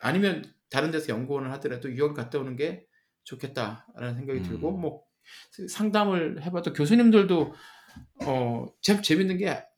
[0.00, 2.86] 아니면 다른 데서 연구원을 하더라도 유학 갔다 오는 게
[3.24, 4.80] 좋겠다라는 생각이 들고 음.
[4.80, 5.02] 뭐
[5.68, 7.54] 상담을 해봐도 교수님들도
[8.24, 9.68] 어, 참 재밌는 게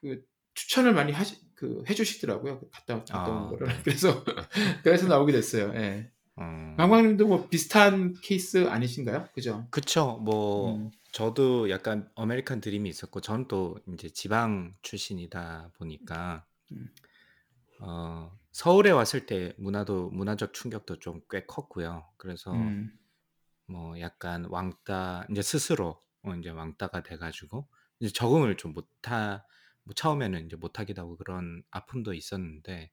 [0.00, 0.22] 그
[0.54, 2.60] 추천을 많이 하시 그 해주시더라고요.
[2.60, 3.74] 그 갔다 갔다 오는 아, 거를 네.
[3.84, 4.24] 그래서
[4.82, 5.72] 그래서 나오게 됐어요.
[5.74, 6.10] 예.
[6.38, 6.74] 음.
[6.78, 9.28] 강광님도 뭐 비슷한 케이스 아니신가요?
[9.34, 9.66] 그죠?
[9.70, 10.18] 그쵸.
[10.22, 10.90] 뭐 음.
[11.12, 16.88] 저도 약간 아메리칸 드림이 있었고 저는 또 이제 지방 출신이다 보니까 음.
[17.80, 22.06] 어, 서울에 왔을 때 문화도 문화적 충격도 좀 꽤 컸고요.
[22.16, 22.90] 그래서 음.
[23.66, 27.68] 뭐 약간 왕따 이제 스스로 어, 이제 왕따가 돼 가지고
[28.00, 29.44] 이제 적응을 좀 못하
[29.84, 32.92] 뭐 처음에는 이제 못하기도 하고 그런 아픔도 있었는데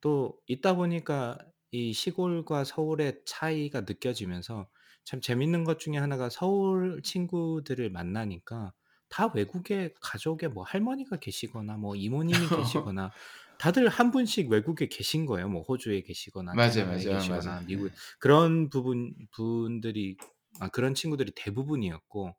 [0.00, 1.38] 또 있다 보니까
[1.70, 4.68] 이 시골과 서울의 차이가 느껴지면서
[5.04, 8.72] 참 재밌는 것 중에 하나가 서울 친구들을 만나니까
[9.08, 11.96] 다 외국에 가족에 뭐 할머니가 계시거나 뭐
[12.46, 13.12] 이모님이 계시거나
[13.58, 15.48] 다들 한 분씩 외국에 계신 거예요.
[15.48, 17.66] 뭐 호주에 계시거나 맞아요, 캐나다에 맞아요, 계시거나 맞아요.
[17.66, 17.94] 미국에 예.
[18.18, 20.16] 그런 부분 분들이
[20.60, 22.34] 아 그런 친구들이 대부분이었고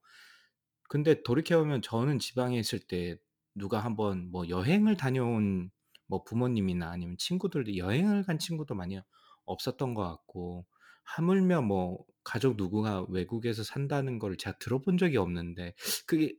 [0.88, 3.18] 근데 돌이켜 보면 저는 지방에 있을 때
[3.54, 5.72] 누가 한번 뭐 여행을 다녀온
[6.08, 9.00] 뭐 부모님이나 아니면 친구들도 여행을 간 친구도 많이
[9.46, 10.66] 없었던 것 같고
[11.04, 15.74] 하물며 뭐 가족 누구가 외국에서 산다는 걸 제가 들어본 적이 없는데
[16.06, 16.36] 그게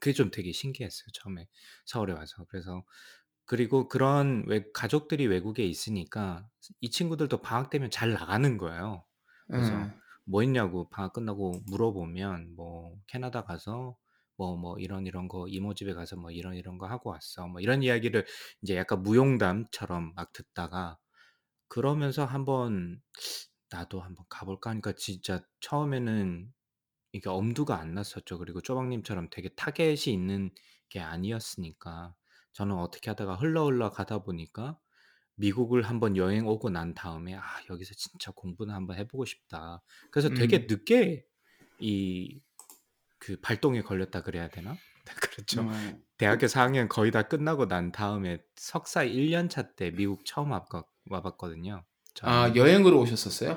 [0.00, 1.06] 그게 좀 되게 신기했어요.
[1.12, 1.46] 처음에
[1.84, 2.44] 서울에 와서.
[2.48, 2.84] 그래서
[3.52, 6.48] 그리고 그런 외 가족들이 외국에 있으니까
[6.80, 9.04] 이 친구들도 방학 되면 잘 나가는 거예요.
[9.54, 10.00] 그래서 음.
[10.24, 13.96] 뭐 했냐고 방학 끝나고 물어보면 뭐 캐나다 가서
[14.38, 17.46] 뭐 뭐 이런 이런 거 이모 집에 가서 뭐 이런 이런 거 하고 왔어.
[17.48, 18.26] 뭐 이런 이야기를
[18.62, 20.98] 이제 약간 무용담처럼 막 듣다가
[21.68, 23.02] 그러면서 한번
[23.70, 26.52] '나도 한번 가 볼까.' 하니까 진짜 처음에는
[27.12, 28.38] 이게 엄두가 안 났었죠.
[28.38, 30.52] 그리고 쪼박님처럼 되게 타겟이 있는
[30.90, 32.14] 게 아니었으니까
[32.52, 34.78] 저는 어떻게 하다가 흘러 흘러 가다 보니까
[35.36, 40.30] 미국을 한번 여행 오고 난 다음에 '아 여기서 진짜 공부는 한번 해 보고 싶다.' 그래서
[40.30, 40.66] 되게 음.
[40.68, 41.24] 늦게
[41.80, 42.40] 이
[43.18, 44.76] 그 발동에 걸렸다 그래야 되나?
[45.32, 45.62] 그렇죠.
[45.62, 46.02] 음.
[46.18, 51.22] 대학교 4 학년 거의 다 끝나고 난 다음에 석사 1 년차 때 미국 처음 와봤와
[51.22, 51.84] 봤거든요.
[52.22, 53.56] 아 저는 여행으로 오셨었어요?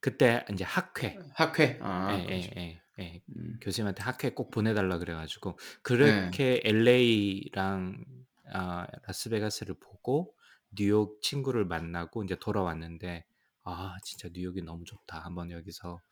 [0.00, 1.78] 그때 인제 학회 학회.
[1.82, 2.16] 아.
[2.16, 3.22] 예예예 예.
[3.36, 3.58] 음.
[3.60, 5.74] 교수님한테 학회 꼭 보내 달라 그래 가지고 네.
[5.82, 8.04] 그렇게 LA랑
[8.52, 10.36] 아 라스베가스를 보고
[10.72, 13.26] 뉴욕 친구를 만나고 인제 돌아왔는데
[13.64, 15.20] '아 진짜 뉴욕이 너무 좋다.
[15.20, 16.02] 한번 여기서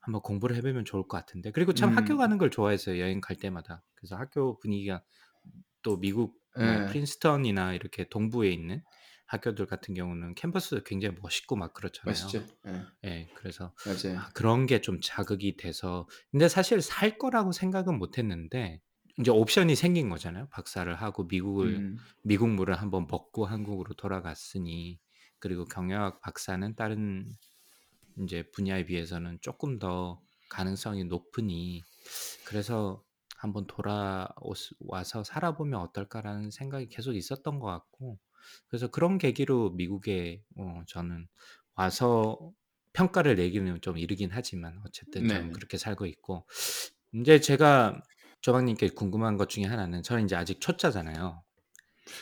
[0.00, 2.18] 한번 공부를 해 보면 좋을 것 같은데.' 그리고 참 학교 음.
[2.18, 3.84] 가는 걸 좋아했어요, 여행 갈 때마다.
[3.94, 5.02] 그래서 학교 분위기가
[5.82, 6.86] 또 미국 뭐 예.
[6.86, 8.82] 프린스턴이나 이렇게 동부에 있는
[9.26, 12.36] 학교들 같은 경우는 캠퍼스도 굉장히 멋있고 막 그렇잖아요.
[12.36, 12.46] 멋있죠.
[12.66, 12.86] 예.
[13.06, 13.30] 예.
[13.34, 14.20] 그래서 맞아요.
[14.20, 18.82] 아 그런 게 좀 자극이 돼서 근데 사실 살 거라고 생각은 못 했는데
[19.18, 20.48] 인제 옵션이 생긴 거잖아요.
[20.50, 22.06] 박사를 하고 미국을 음.
[22.22, 25.00] 미국 물을 한번 먹고 한국으로 돌아갔으니
[25.38, 27.36] 그리고 경영학 박사는 다른
[28.18, 31.82] 인제 분야에 비해서는 쪼끔 더 가능성이 높으니
[32.46, 33.04] 그래서
[33.38, 38.18] '한번 돌아오스 와서 살아보면 어떨까.'라는 생각이 계속 있었던 것 같고
[38.68, 41.28] 그래서 그런 계기로 미국에 어 저는
[41.76, 42.52] 와서
[42.94, 45.52] 평가를 내기는 좀 이르긴 하지만 어쨌든 저는 네네.
[45.52, 46.46] 그렇게 살고 있고
[47.12, 48.02] 인제 제가
[48.50, 51.42] 조박님께 궁금한 것 중에 하나는 저는 인제 아직 초짜잖아요.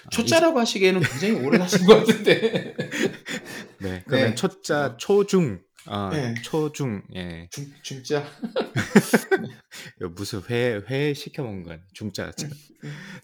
[0.04, 2.74] 아 이제 초짜라고 하시기에는 굉장히 오래 사신 것 같은데.
[3.78, 4.02] 네.
[4.06, 4.34] 그러면 네.
[4.34, 4.96] 초짜, 어.
[4.96, 6.34] 초중 아 예.
[6.42, 7.46] 초중 예.
[7.50, 8.24] 중 중짜.
[10.00, 10.06] 네.
[10.16, 11.86] 무슨 회 회 시켜 먹은 거 아니에요.
[11.92, 12.50] 중짜 음.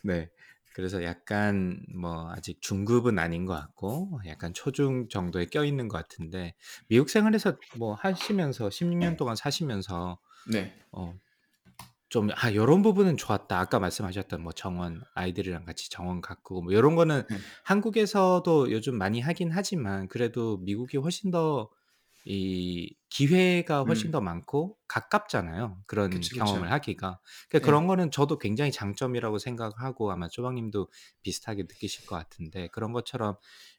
[0.02, 0.28] 네.
[0.74, 6.54] 그래서 약간 뭐 아직 중급은 아닌 것 같고 약간 초중 정도에 껴있는 것 같은데
[6.88, 10.18] 미국 생활에서 뭐 하시면서 16년 동안 사시면서
[10.52, 10.74] 네.
[10.92, 11.14] 어
[12.10, 16.96] 좀 '아 요런 부분은 좋았다.' 아까 말씀하셨던 뭐 정원 아이들이랑 같이 정원 가꾸고 뭐 요런
[16.96, 17.44] 거는 네.
[17.64, 21.70] 한국에서도 요즘 많이 하긴 하지만 그래도 미국이 훨씬 더
[22.24, 24.12] 이 기회가 훨씬 음.
[24.12, 26.72] 더 많고 가깝잖아요, 그런 그쵸, 경험을 그쵸.
[26.72, 27.20] 하기가.
[27.48, 27.66] 그러니까 예.
[27.66, 30.90] 그런 거는 저도 굉장히 장점이라고 생각하고 아마 쪼박님도
[31.22, 33.36] 비슷하게 느끼실 것 같은데 그런 것처럼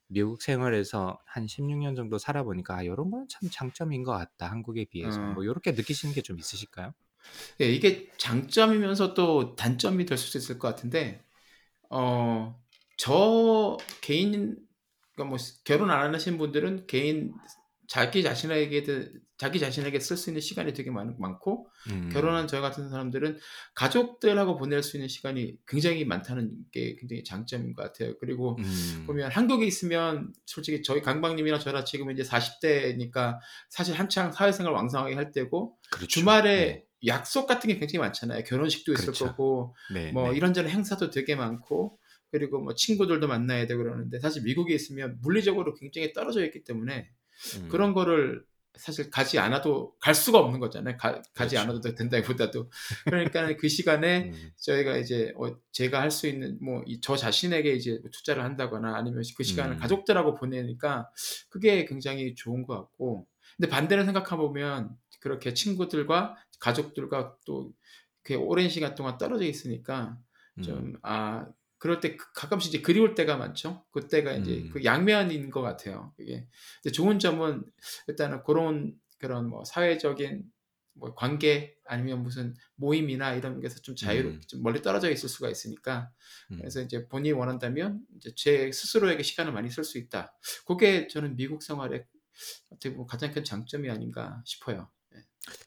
[0.07, 4.85] 미국 생활에서 한 16년 정도 살아 보니까 '아 요런 거는 참 장점인 것 같다, 한국에
[4.85, 5.35] 비해서.' 어.
[5.35, 6.93] 뭐 요렇게 느끼시는 게 좀 있으실까요?
[7.61, 11.21] 예 이게 장점이면서 또 단점이 될 수도 있을 것 같은데
[11.89, 12.61] 어
[13.01, 14.57] 저 개인
[15.15, 17.33] 그러니까 뭐 결혼 안 하신 분들은 개인
[17.87, 18.85] 자기 자신에게
[19.39, 22.09] 자기 자신에게 쓸 수 있는 시간이 되게 많, 많고 음.
[22.13, 23.39] 결혼한 저 같은 사람들은
[23.73, 28.13] 가족들하고 보낼 수 있는 시간이 굉장히 많다는 게 굉장히 장점인 것 같아요.
[28.19, 29.03] 그리고 음.
[29.07, 35.31] 보면 한국에 있으면 솔직히 저희 강박님이나 저나 지금 이제 40대니까 사실 한창 사회생활 왕성하게 할
[35.31, 36.07] 때고 그렇죠.
[36.07, 36.85] 주말에 네.
[37.05, 38.43] 약속 같은 게 굉장히 많잖아요.
[38.43, 39.25] 결혼식도 있을 그렇죠.
[39.27, 40.37] 거고 네, 뭐 네.
[40.37, 41.97] 이런저런 행사도 되게 많고
[42.31, 47.09] 그리고 뭐 친구들도 만나야 되고 그러는데 사실 미국에 있으면 물리적으로 굉장히 떨어져 있기 때문에
[47.57, 47.69] 음.
[47.69, 48.43] 그런 거를
[48.75, 50.95] 사실 가지 않아도 갈 수가 없는 거잖아요.
[50.95, 51.59] 가, 지 그렇죠.
[51.59, 52.69] 않아도 된다기보다도
[53.05, 54.51] 그러니까 그 시간에 음.
[54.57, 59.23] 저희가 이제 어, 제가 할 수 있는 뭐 저 자신에게 이제 뭐 투자를 한다거나 아니면
[59.35, 59.79] 그 시간을 음.
[59.79, 61.09] 가족들하고 보내니까
[61.49, 68.95] 그게 굉장히 좋은 것 같고 근데 반대로 생각해 보면 그렇게 친구들과 가족들과 또그 오랜 시간
[68.95, 70.17] 동안 떨어져 있으니까
[70.57, 70.63] 음.
[70.63, 73.85] 좀아 그럴 때 그- 가끔씩 이제 그리울 때가 많죠.
[73.91, 74.69] 그때가 이제 음.
[74.71, 76.13] 그 양면인 것 같아요.
[76.15, 76.47] 그게
[76.83, 77.63] 근데 좋은 점은
[78.07, 80.43] 일단은 그런 그런 뭐 사회적인
[80.93, 84.41] 뭐 관계 아니면 무슨 모임이나 이런 게서 좀 자유롭 음.
[84.47, 86.11] 좀 멀리 떨어져 있을 수가 있으니까
[86.51, 86.57] 음.
[86.57, 90.35] 그래서 이제 본인이 원한다면 이제 제 스스로에게 시간을 많이 쓸 수 있다.
[90.67, 92.05] 그게 저는 미국 생활의
[92.69, 94.89] 어떻게 보면 가장 큰 장점이 아닌가 싶어요.
[95.11, 95.19] 네.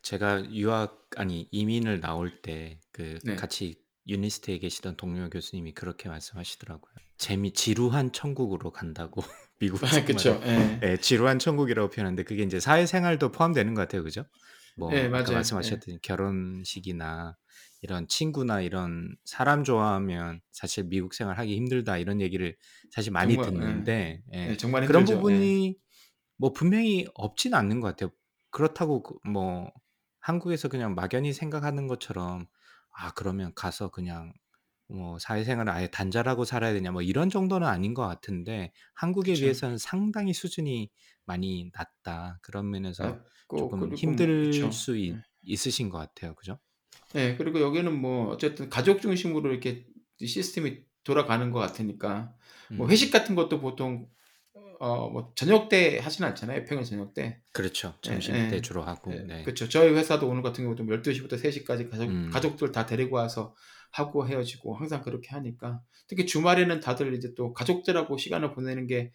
[0.02, 3.34] 제가 유학 아니 이민을 나올 때 그 네.
[3.34, 6.94] 같이 UNIST에 계시던 동료 교수님이 그렇게 말씀하시더라고요.
[7.18, 9.22] 재미 지루한 천국으로 간다고
[9.58, 9.80] 미국.
[10.06, 10.40] 그쵸.
[10.44, 10.78] 예.
[10.80, 14.24] 네, 지루한 천국이라고 표현하는데 그게 이제 사회생활도 포함되는 것 같아요, 그죠?
[14.76, 15.32] 뭐 네, 아까 맞아요.
[15.32, 17.36] 말씀하셨듯이 결혼식이나
[17.80, 22.56] 이런 친구나 이런 사람 좋아하면 사실 미국 생활 하기 힘들다 이런 얘기를
[22.90, 24.50] 사실 많이 정말, 듣는데 예.
[24.50, 25.14] 예, 정말 그런 힘들죠.
[25.14, 25.16] 예.
[25.16, 25.76] 부분이
[26.44, 28.10] 뭐 분명히 없진 않는 것 같아요.
[28.50, 29.72] 그렇다고 그 뭐
[30.20, 32.46] 한국에서 그냥 막연히 생각하는 것처럼
[32.90, 34.32] 아 그러면 가서 그냥
[34.88, 39.38] 뭐 사회생활을 아예 단절하고 살아야 되냐 뭐 이런 정도는 아닌 것 같은데 한국에 그쵸.
[39.38, 40.90] 비해서는 상당히 수준이
[41.26, 42.38] 많이 낮다.
[42.42, 44.70] 그런 면에서 낮고 조금 그리고 뭐 힘들 그쵸.
[44.72, 45.22] 수 있, 예.
[45.42, 46.34] 있으신 것 같아요.
[46.34, 46.58] 그죠?
[47.12, 49.86] 네, 그리고 여기는 뭐 어쨌든 가족 중심으로 이렇게
[50.20, 52.36] 시스템이 돌아가는 것 같으니까
[52.76, 52.88] 뭐 음.
[52.88, 54.08] 회식 같은 것도 보통
[54.80, 56.64] 어 뭐 저녁 때 하진 않잖아요.
[56.64, 57.40] 평일 저녁 때.
[57.52, 57.94] 그렇죠.
[58.06, 58.48] 예, 점심 예.
[58.48, 59.12] 때 주로 하고.
[59.12, 59.42] 예, 네.
[59.42, 59.68] 그렇죠.
[59.68, 62.30] 저희 회사도 오늘 같은 경우도 12시부터 3시까지 가족, 음.
[62.30, 63.54] 가족들 다 데리고 와서
[63.92, 69.10] 하고 헤어지고 항상 그렇게 하니까 특히 주말에는 다들 이제 또 가족들하고 시간을 보내는 게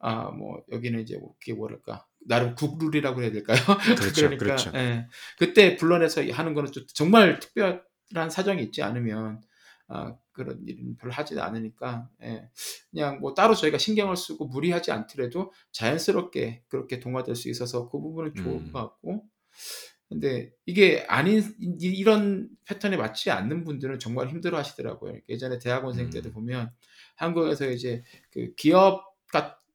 [0.00, 3.56] 아 뭐 여기는 이제 뭐 그게 뭐랄까 나름 국룰이라고 해야 될까요?
[3.98, 4.70] 그렇죠, 그러니까 그렇죠.
[4.74, 5.06] 예,
[5.38, 9.40] 그때 불러내서 하는 거는 좀 정말 특별한 사정이 있지 않으면
[9.88, 12.50] 아, 그런 일은 별로 하지 않으니까 예,
[12.90, 18.34] 그냥 뭐 따로 저희가 신경을 쓰고 무리하지 않더라도 자연스럽게 그렇게 동화될 수 있어서 그 부분은
[18.34, 18.72] 좋은 음.
[18.72, 19.24] 것 같고
[20.08, 25.18] 근데 이게 아닌 이- 이런 패턴에 맞지 않는 분들은 정말 힘들어 하시더라고요.
[25.28, 26.34] 예전에 대학원생 때도 음.
[26.34, 26.70] 보면
[27.16, 29.02] 한국에서 이제 그 기업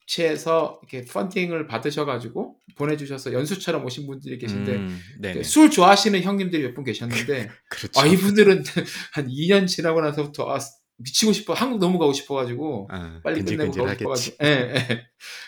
[0.09, 5.43] 가치에서 이렇게 펀딩을 받으셔가지고 보내주셔서 연수처럼 오신 분들이 계신데 음.
[5.43, 7.99] 술 좋아하시는 형님들이 몇 분 계셨는데 그렇죠.
[7.99, 8.63] 아 이분들은
[9.13, 10.59] 한 2년 지나고 나서부터 아,
[10.97, 13.89] 미치고 싶어 한국 너무 가고 싶어가지고 아, 빨리 끝내고 가고.
[14.15, 15.07] 싶어가지고 예, 예.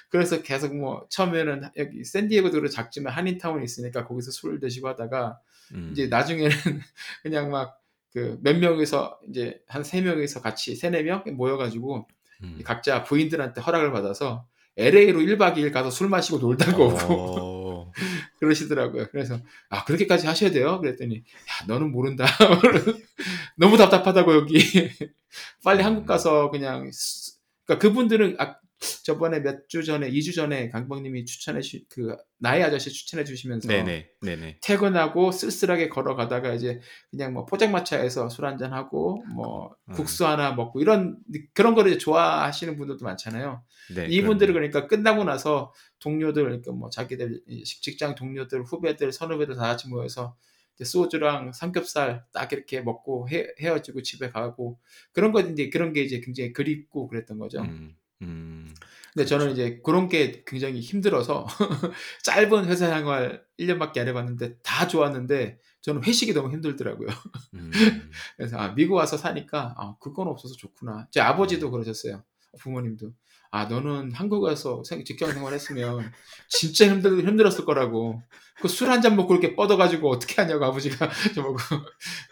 [0.10, 5.39] 그래서 계속 뭐 처음에는 여기 샌디에고도 그렇고 작지만 한인타운이 있으니까 거기서 술을 드시고 하다가
[5.74, 5.89] 음.
[5.91, 6.50] 이제 나중에는
[7.24, 7.82] 그냥 막
[8.13, 12.10] 그 몇 명이서 이제 한 세 명이서 같이 세네 명 모여가지고
[12.43, 12.60] 음.
[12.63, 14.45] 각자 부인들한테 허락을 받아서
[14.77, 17.91] LA로 1박 2일 가서 술 마시고 놀다가 오고 어,
[18.39, 19.08] 그러시더라고요.
[19.12, 20.80] 그래서 아 그렇게까지 하셔야 돼요?
[20.80, 22.25] 그랬더니 야 너는 모른다.
[23.58, 24.58] 너무 답답하다고 여기
[25.63, 25.86] 빨리 음.
[25.86, 27.34] 한국 가서 그냥 스-
[27.65, 28.56] 그러니까 그분들은 아,
[29.04, 34.10] 저번에 몇 주 전에 2주 전에 강박님이 추천해 주 그 나의 아저씨 추천해 주시면서 네네,
[34.22, 34.60] 네네.
[34.62, 36.80] 퇴근하고 쓸쓸하게 걸어가다가 이제
[37.12, 39.94] 그냥 뭐 포장마차에서 술 한잔 하고 뭐 음.
[39.94, 41.17] 국수 하나 먹고 이런
[41.54, 43.63] 그런 거를 좋아하시는 분들도 많잖아요.
[43.96, 44.72] 네, 이분들은 그럼요.
[44.72, 50.36] 그러니까 끝나고 나서 동료들 그러니까 뭐 자기들 이 직장 동료들 후배들 선후배들 다 같이 모여서
[50.84, 54.80] 소주랑 삼겹살 딱 이렇게 먹고 헤, 헤어지고 집에 가고
[55.12, 57.62] 그런 거 이제 그런 게 이제 굉장히 그립고 그랬던 거죠.
[57.62, 58.73] 음, 음,
[59.13, 61.45] 근데 저는 이제 그런 게 굉장히 힘들어서
[62.23, 67.07] 짧은 회사 생활 1년밖에 안 해봤는데 다 좋았는데 저는 회식이 너무 힘들더라고요.
[67.55, 67.71] 음,
[68.38, 71.07] 그래서 아 미국 와서 사니까 아 그건 없어서 좋구나.
[71.12, 72.23] 제 아버지도 그러셨어요.
[72.60, 73.12] 부모님도
[73.52, 76.12] 아 너는 한국 와서 생- 직장 생활했으면
[76.50, 78.22] 진짜 힘들 힘들었을 거라고.
[78.62, 81.58] 그 술 한 잔 먹고 이렇게 뻗어가지고 어떻게 하냐고 아버지가 저보고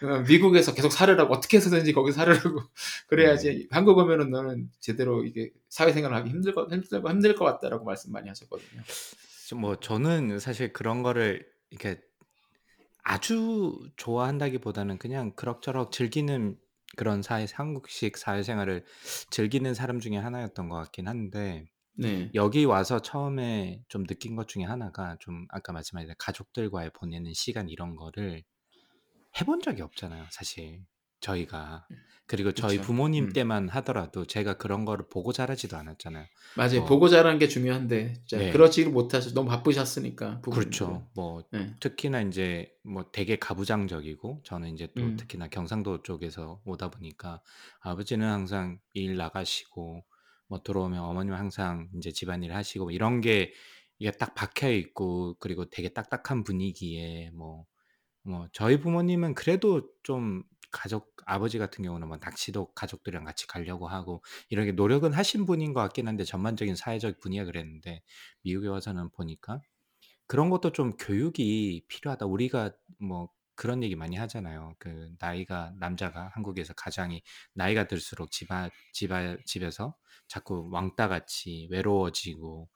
[0.02, 2.60] 어, 미국에서 계속 살으라고 어떻게 해서든지 거기 살으라고
[3.08, 7.84] 그래야지 한국 오면은 너는 제대로 이게 사회생활을 하기 힘들 것 힘들 것 힘들 것 같다라고
[7.84, 8.82] 말씀 많이 하셨거든요.
[9.48, 12.00] 좀뭐 저는 사실 그런 거를 이렇게
[13.02, 16.58] 아주 좋아한다기보다는 그냥 그럭저럭 즐기는
[16.96, 18.84] 그런 사회 한국식 사회생활을
[19.30, 22.30] 즐기는 사람 중에 하나였던 것 같긴 한데 네.
[22.34, 27.96] 여기 와서 처음에 좀 느낀 것 중에 하나가 좀 아까 말씀하신 가족들과의 보내는 시간 이런
[27.96, 28.44] 거를
[29.40, 30.84] 해 본 적이 없잖아요, 사실
[31.20, 31.86] 저희가.
[32.26, 32.82] 그리고 저희 그쵸.
[32.82, 33.32] 부모님 음.
[33.32, 36.26] 때만 하더라도 제가 그런 거를 보고 자라지도 않았잖아요.
[36.56, 36.80] 맞아요.
[36.80, 38.50] 뭐 보고 자라는 게 중요한데 진짜 네.
[38.50, 40.94] 그러지를 못하셔 너무 바쁘셨으니까 부모님들은.
[40.94, 41.08] 그렇죠.
[41.14, 41.74] 뭐 네.
[41.80, 45.16] 특히나 인제 뭐 되게 가부장적이고 저는 인제 또 음.
[45.16, 47.42] 특히나 경상도 쪽에서 오다 보니까
[47.80, 50.04] 아버지는 항상 일 나가시고
[50.48, 53.52] 뭐 들어오면 어머님은 항상 인제 집안일 하시고 뭐 이런 게
[53.98, 57.66] 이게 딱 박혀 있고 그리고 되게 딱딱한 분위기에 뭐
[58.22, 64.22] 뭐 저희 부모님은 그래도 좀 가족 아버지 같은 경우는 뭐 낚시도 가족들이랑 같이 가려고 하고
[64.48, 68.02] 이렇게 노력은 하신 분인 것 같긴 한데 전반적인 사회적 분위기가 그랬는데
[68.42, 69.60] 미국에 와서는 보니까
[70.26, 72.26] 그런 것도 좀 교육이 필요하다.
[72.26, 74.74] 우리가 뭐 그런 얘기 많이 하잖아요.
[74.78, 79.96] 그 나이가 남자가 한국에서 가장이 나이가 들수록 집안 집안 집에서
[80.28, 82.70] 자꾸 왕따 같이 외로워지고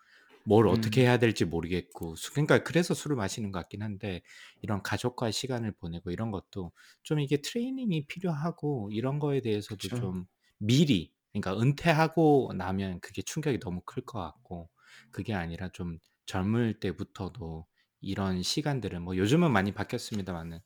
[0.45, 1.05] 뭘 어떻게 음.
[1.05, 4.23] 해야 될지 모르겠고 수 그러니까 그래서 술을 마시는 것 같긴 한데
[4.63, 9.95] 이런 가족과의 시간을 보내고 이런 것도 좀 이게 트레이닝이 필요하고 이런 거에 대해서도 그쵸.
[9.95, 10.27] 좀
[10.59, 14.71] 미리 그러니까 은퇴하고 나면 그게 충격이 너무 클 것 같고
[15.11, 17.67] 그게 아니라 좀 젊을 때부터도
[18.01, 20.61] 이런 시간들을 뭐 요즘은 많이 바뀌었습니다마는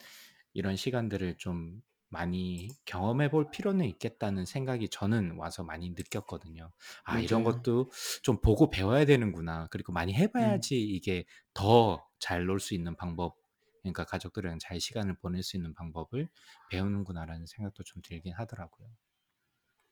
[0.54, 6.72] 이런 시간들을 좀 많이 경험해 볼 필요는 있겠다는 생각이 저는 와서 많이 느꼈거든요.
[7.04, 7.44] '아 이런 맞아요.
[7.44, 7.90] 것도
[8.22, 9.68] 좀 보고 배워야 되는구나.
[9.70, 10.68] 그리고 많이 해 음.
[10.68, 13.36] 봐야지 이게 더 잘 놀 수 있는 방법
[13.82, 16.28] 그러니까 가족들이랑 잘 시간을 보낼 수 있는 방법을
[16.70, 18.88] 배우는구나.'라는 생각도 좀 들긴 하더라고요.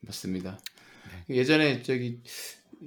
[0.01, 0.59] 맞습니다.
[1.05, 1.27] 네.
[1.31, 2.23] 예전에 저기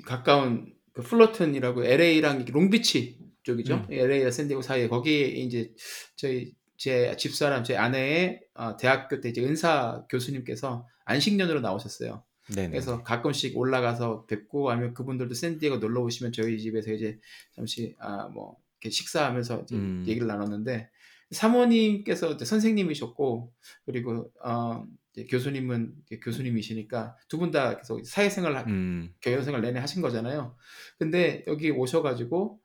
[0.06, 3.88] 가까운 그 플러튼이라고 LA랑 롱비치 쪽이죠.
[3.88, 3.92] 음.
[3.92, 5.76] LA와 샌디에고 사이에 거기에 인제
[6.16, 12.24] 저희 제 집사람 제 아내의 어 대학교 때 이제 은사 교수님께서 안식년으로 나오셨어요.
[12.56, 12.72] 네네네.
[12.72, 17.20] 그래서 가끔씩 올라가서 뵙고 아니면 그분들도 샌디에고 놀러 오시면 저희 집에서 이제
[17.54, 20.06] 잠시 아뭐 이렇게 식사하면서 이제 음.
[20.08, 20.90] 얘기를 나눴는데
[21.32, 23.54] 사모님께서 이제 선생님이셨고
[23.86, 29.14] 그리고 어 이제 교수님은 교수님이시니까 두 분 다 계속 사회생활 하 음.
[29.22, 30.56] 교회생활 내내 하신 거잖아요.
[30.98, 32.62] 근데 여기 오셔 가지고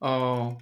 [0.00, 0.56] 어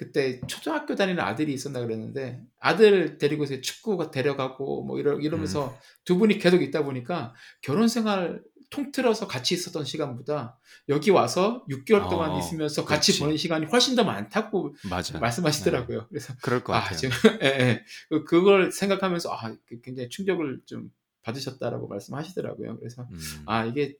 [0.00, 5.20] 그때 초등학교 다니는 아들이 있었나 그랬는데 아들 데리고서 축구 데려가고 뭐 이러 음.
[5.20, 10.58] 이러면서 두 분이 계속 있다 보니까 결혼 생활 통틀어서 같이 있었던 시간보다
[10.88, 13.20] 여기 와서 6 개월 동안 어 있으면서 같이 그렇지.
[13.20, 15.02] 보낸 시간이 훨씬 더 많다고 맞아요.
[15.02, 15.18] 네.
[15.18, 16.06] 말씀하시더라고요.
[16.08, 16.96] 그래서 그럴 것 아 같아요.
[16.96, 17.84] 지금 예 예.
[18.08, 20.90] 그 그걸 생각하면서 아그 굉장히 충격을 좀
[21.24, 22.78] 받으셨다라고 말씀하시더라고요.
[22.78, 23.18] 그래서 음.
[23.44, 23.96] 아 이게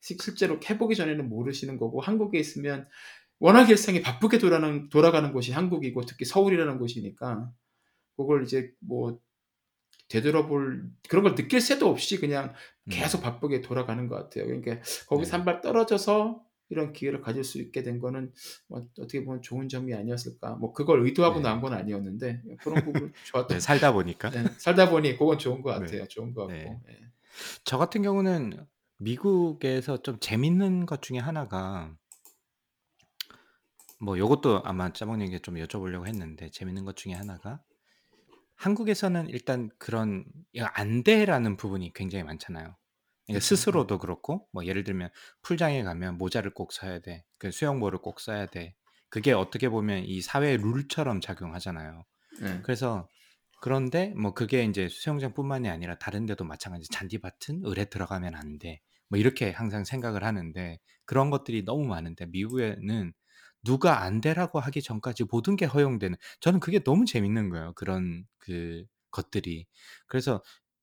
[0.00, 2.86] 시 실제로 해 보기 전에는 모르시는 거고 한국에 있으면
[3.40, 7.50] 워낙 일상이 바쁘게 돌아는 돌아가는 곳이 한국이고 특히 서울이라는 곳이니까
[8.16, 9.18] 그걸 이제 뭐
[10.08, 12.52] 되돌아볼 그런 걸 느낄 새도 없이 그냥
[12.90, 13.22] 계속 음.
[13.22, 14.44] 바쁘게 돌아가는 것 같아요.
[14.44, 15.36] 그러니까 거기서 네.
[15.36, 18.32] 한발 떨어져서 이런 기회를 가질 수 있게 된 거는
[18.68, 20.56] 뭐 어떻게 보면 좋은 점이 아니었을까.
[20.56, 21.42] 뭐 그걸 의도하고 네.
[21.42, 24.30] 나온 건 아니었는데 그런 부분 좋았던 네 살다 보니까.
[24.30, 25.86] 네 살다 보니 그건 좋은 것 네.
[25.86, 26.06] 같아요.
[26.06, 26.64] 좋은 것 네.
[26.64, 26.82] 같고.
[26.90, 26.98] 예.
[27.64, 28.66] 저 같은 경우는
[28.98, 31.96] 미국에서 좀 재밌는 것 중에 하나가
[34.00, 37.62] 뭐 요것도 아마 짜방님께 좀 여쭤보려고 했는데 재밌는 것 중에 하나가
[38.56, 42.76] 한국에서는 일단 그런 "이거 안 돼."라는 부분이 굉장히 많잖아요.
[43.26, 43.44] 그러니까.
[43.44, 45.10] 스스로도 그렇고 뭐 예를 들면
[45.42, 47.24] 풀장에 가면 모자를 꼭 써야 돼.
[47.38, 48.74] 그 수영복을 꼭 써야 돼.
[49.08, 52.04] 그게 어떻게 보면 이 사회의 룰처럼 작용하잖아요.
[52.42, 52.60] 예.
[52.62, 53.08] 그래서
[53.60, 58.80] 그런데 뭐 그게 인제 수영장뿐만이 아니라 다른 데도 마찬가지 잔디밭은 을에 들어가면 안 돼.
[59.08, 63.12] 뭐 이렇게 항상 생각을 하는데 그런 것들이 너무 많은데 미국에는
[63.64, 67.72] 누가 안 돼라고 하기 전까지 모든 게 허용되는 저는 그게 너무 재밌는 거예요.
[67.74, 69.66] 그런 그 것들이.
[70.06, 70.42] 그래서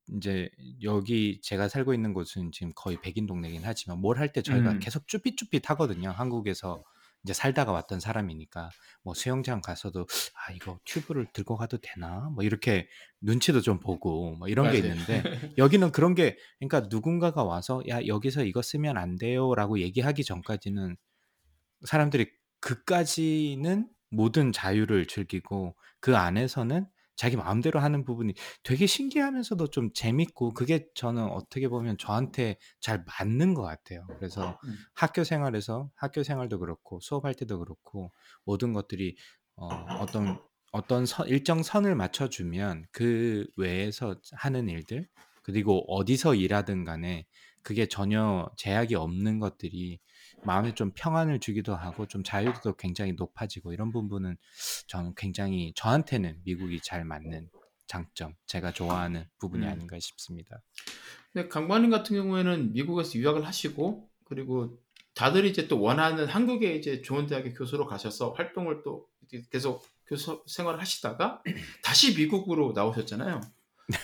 [0.10, 0.50] 인제
[0.84, 4.80] 여기 제가 살고 있는 곳은 지금 거의 백인 동네이긴 하지만 뭘 할 때 저희가 음.
[4.80, 6.12] 계속 쭈삣쭈삣하거든요.
[6.12, 6.82] 한국에서
[7.24, 8.74] 이제 살다가 왔던 사람이니까.
[9.04, 10.02] 뭐 수영장 가서도
[10.36, 12.88] '아 이거 튜브를 들고 가도 되나?' 뭐 이렇게
[13.22, 14.80] 눈치도 좀 보고 뭐 이런 게 맞아요.
[14.80, 20.96] 있는데 여기는 그런 게 그러니까 누군가가 와서 "야 여기서 이거 쓰면 안 돼요."라고 얘기하기 전까지는
[21.86, 30.54] 사람들이 그까지는 모든 자유를 즐기고 그 안에서는 자기 마음대로 하는 부분이 되게 신기하면서도 좀 재밌고
[30.54, 34.06] 그게 저는 어떻게 보면 저한테 잘 맞는 것 같아요.
[34.18, 34.78] 그래서 음.
[34.94, 38.12] 학교 생활에서 학교 생활도 그렇고 수업할 때도 그렇고
[38.44, 39.18] 모든 것들이
[39.56, 39.68] 어
[40.00, 40.40] 어떤
[40.72, 45.08] 어떤 선 일정 선을 맞춰 주면 그 외에서 하는 일들
[45.42, 47.26] 그리고 어디서 일하든 간에
[47.64, 50.00] 그게 전혀 제약이 없는 것들이
[50.44, 54.38] 마음에 좀 평안을 주기도 하고 좀 자유도도 굉장히 높아지고 이런 부분은
[54.88, 57.50] 저는 굉장히 저한테는 미국이 잘 맞는
[57.88, 59.72] 장점, 제가 좋아하는 부분이 음.
[59.72, 60.62] 아닌가 싶습니다.
[61.32, 64.78] 근데 강박님 같은 경우에는 미국에서 유학을 하시고 그리고
[65.16, 69.08] 다들 이제 또 원하는 한국에 이제 좋은 대학의 교수로 가셔서 활동을 또
[69.52, 71.42] 계속 교수 생활을 하시다가
[71.84, 73.42] 다시 미국으로 나오셨잖아요.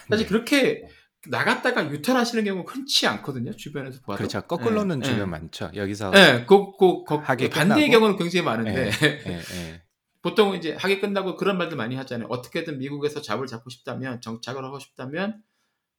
[0.10, 0.30] 사실 네.
[0.30, 0.88] 그렇게
[1.28, 3.56] 나갔다가 유턴하시는 경우 흔치 않거든요.
[3.56, 4.18] 주변에서 봐도.
[4.18, 4.42] 그렇죠.
[4.42, 5.26] 거꾸로는 예, 주변 예.
[5.26, 5.72] 많죠.
[5.74, 7.92] 여기서 예, 그, 그, 그, 반대의 끝나고?
[7.92, 9.82] 경우는 굉장히 많은데 예, 예.
[10.22, 12.28] 보통 이제 학위 끝나고 그런 말들 많이 하잖아요.
[12.30, 15.42] 어떻게든 미국에서 잡을 잡고 싶다면 정착을 하고 싶다면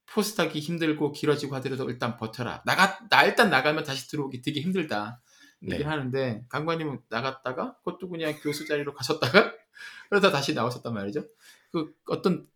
[0.07, 2.63] 포스닥이 힘들고 길어지고 하더라도 일단 버텨라.
[2.65, 5.21] 나가 나 일단 나가면 다시 들어오기 되게 힘들다.
[5.63, 5.89] 얘기를 네.
[5.89, 9.53] 하는데 강관님은 나갔다가 그것도 그냥 교수 자리로 가셨다가
[10.09, 11.25] 그러다 다시 나오셨단 말이죠.
[11.71, 12.47] 그 어떤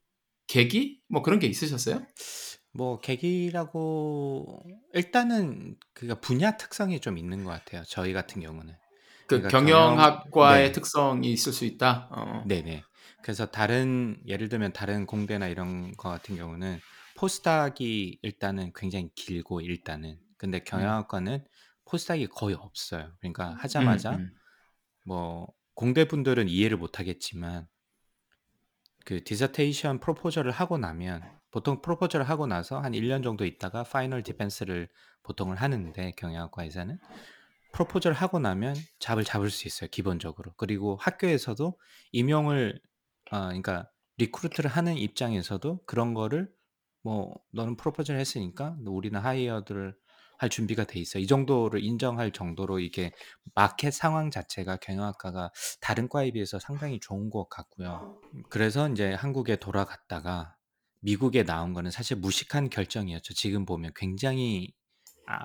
[0.48, 2.06] 계기 뭐 그런 게 있으셨어요?
[2.72, 4.64] 뭐 계기라고
[4.94, 7.84] 일단은 그가 분야 특성이 좀 있는 것 같아요.
[7.88, 8.76] 저희 같은 경우는.
[9.28, 10.72] 그 그러니까 경영학과의 네.
[10.72, 12.10] 특성이 있을 수 있다.
[12.12, 12.44] 어.
[12.48, 12.84] 네네.
[13.22, 16.80] 그래서 다른 예를 들면 다른 공대나 이런 거 같은 경우는
[17.16, 21.46] 포스닥이 일단은 굉장히 길고 일단은 근데 경영학과는
[21.86, 23.12] 포스닥이 거의 없어요.
[23.20, 24.32] 그러니까 하자마자 음, 음.
[25.06, 27.68] 뭐 공대 분들은 이해를 못 하겠지만
[29.06, 34.88] 그 dissertation proposal을 하고 나면 보통 proposal을 하고 나서 한 1년 정도 있다가 final defense를
[35.24, 37.00] 보통을 하는데 경영학과에서는
[37.74, 41.78] proposal을 하고 나면 job을 잡을 수 있어요 기본적으로 그리고 학교에서도
[42.12, 42.82] 임용을
[43.32, 46.52] 아 그러니까 recruit를 하는 입장에서도 그런 거를
[47.02, 49.96] 뭐 너는 proposal을 했으니까 우리는 hire들을
[50.38, 53.12] 할 준비가 돼 있어 이 정도를 인정할 정도로 이게
[53.56, 58.22] 마켓 상황 자체가 경영학과가 다른 과에 비해서 상당히 좋은 것 같고요.
[58.50, 60.56] 그래서 이제 한국에 돌아갔다가
[61.02, 63.34] 미국에 나온 거는 사실 무식한 결정이었죠.
[63.34, 64.74] 지금 보면 굉장히
[65.28, 65.40] 아,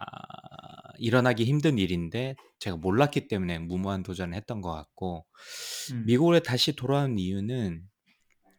[0.99, 5.27] 일어나기 힘든 일인데 제가 몰랐기 때문에 무모한 도전을 했던 것 같고
[5.93, 6.05] 음.
[6.07, 7.83] 미국에 다시 돌아온 이유는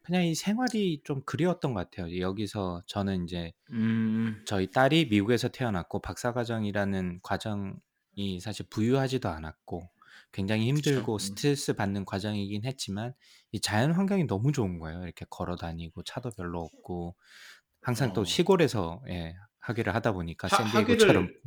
[0.03, 2.19] 그냥 이 생활이 좀 그리웠던 것 같아요.
[2.19, 4.43] 여기서 저는 이제 음.
[4.45, 9.89] 저희 딸이 미국에서 태어났고 박사과정이라는 과정이 사실 부유하지도 않았고
[10.35, 11.13] 굉장히 힘들고 그쵸.
[11.13, 11.17] 음.
[11.17, 13.13] 스트레스 받는 과정이긴 했지만
[13.53, 15.03] 이 자연 환경이 너무 좋은 거예요.
[15.03, 17.15] 이렇게 걸어 다니고 차도 별로 없고
[17.81, 18.25] 항상 또 어.
[18.25, 21.41] 시골에서 예, 학위를 하다 보니까 하, 샌디에고처럼 학위를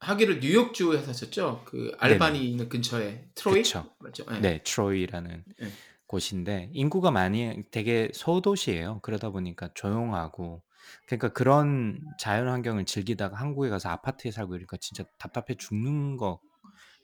[0.00, 1.62] 하기를 뉴욕 주에서 하셨죠?
[1.64, 3.96] 그 알바니 있는 근처에 트로이 그쵸.
[3.98, 4.24] 맞죠?
[4.30, 4.40] 네.
[4.40, 5.72] 네, 트로이라는 네.
[6.06, 9.00] 곳인데 인구가 많이 되게 소도시예요.
[9.02, 10.62] 그러다 보니까 조용하고
[11.06, 16.40] 그러니까 그런 자연 환경을 즐기다가 한국에 가서 아파트에 살고 이러니까 진짜 답답해 죽는 것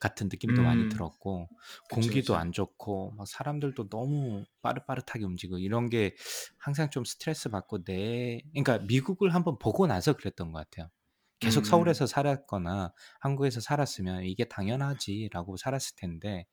[0.05, 0.89] 같은 느낌도 많이 음.
[0.91, 1.49] 들었고
[1.89, 2.37] 그쵸, 공기도 그쵸.
[2.37, 6.15] 안 좋고 막 사람들도 너무 빠릇빠릇하게 움직이고 이런 게
[6.59, 10.91] 항상 좀 스트레스 받고 내 그러니까 미국을 한번 보고 나서 그랬던 것 같아요.
[11.41, 11.65] 계속 음.
[11.65, 16.47] 서울에서 살았거나 한국에서 살았으면 이게 당연하지라고 살았을 텐데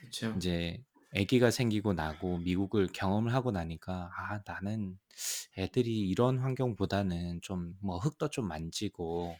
[0.00, 0.36] 그렇죠.
[0.36, 0.82] 이제
[1.16, 4.98] 아기가 생기고 나고 미국을 경험을 하고 나니까 아 나는
[5.56, 9.36] 애들이 이런 환경보다는 좀 뭐 흙도 좀 만지고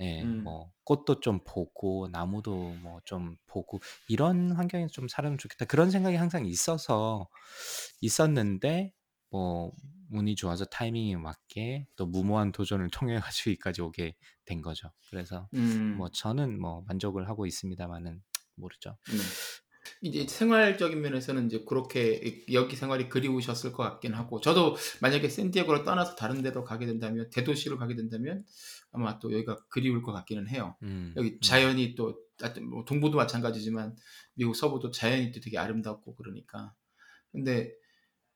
[0.00, 0.42] 예, 음.
[0.44, 5.64] 뭐 꽃도 좀 보고 나무도 뭐 좀 보고 이런 환경에서 좀 살으면 좋겠다.
[5.66, 7.28] 그런 생각이 항상 있어서
[8.00, 8.92] 있었는데
[9.30, 9.72] 뭐
[10.12, 14.90] 운이 좋아서 타이밍에 맞게 또 무모한 도전을 통해 가지고 여기까지 오게 된 거죠.
[15.10, 15.96] 그래서 음.
[15.96, 18.22] 뭐 저는 뭐 만족을 하고 있습니다만은
[18.56, 18.96] 모르죠.
[19.08, 19.16] 네.
[20.02, 26.14] 이제 생활적인 면에서는 이제 그렇게 여기 생활이 그리우셨을 것 같긴 하고 저도 만약에 샌디에고를 떠나서
[26.16, 28.44] 다른 데로 가게 된다면 대도시로 가게 된다면
[28.92, 30.76] 아마 또 여기가 그리울 것 같기는 해요.
[30.82, 31.40] 음, 여기 음.
[31.40, 33.96] 자연이 또 하여튼 뭐 동부도 마찬가지지만
[34.34, 36.74] 미국 서부도 자연이 또 되게 아름답고 그러니까
[37.32, 37.72] 근데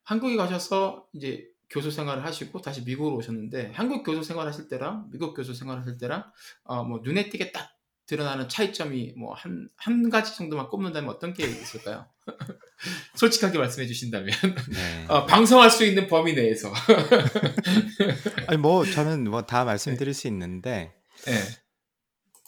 [0.03, 5.53] 한국에 가셔서 이제 교수 생활을 하시고 다시 미국으로 오셨는데 한국 교수 생활하실 때랑 미국 교수
[5.53, 6.31] 생활하실 때랑
[6.63, 7.69] 어 뭐 눈에 띄게 딱
[8.11, 12.07] 드러나는 차이점이 뭐 한 한 가지 정도만 꼽는다면 어떤 게 있을까요?
[13.15, 14.27] 솔직하게 말씀해 주신다면
[14.73, 15.05] 네.
[15.07, 16.73] 어, 방송할 수 있는 범위 내에서
[18.47, 20.93] 아니 뭐 저는 뭐 다 말씀드릴 수 있는데
[21.25, 21.39] 네.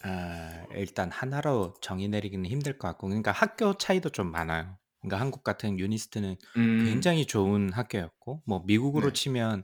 [0.04, 4.78] 아, 일단 하나로 정의 내리기는 힘들 것 같고 그러니까 학교 차이도 좀 많아요.
[5.02, 9.14] 그러니까 한국 같은 유니스트는 음, 굉장히 좋은 학교였고 뭐 미국으로 네.
[9.14, 9.64] 치면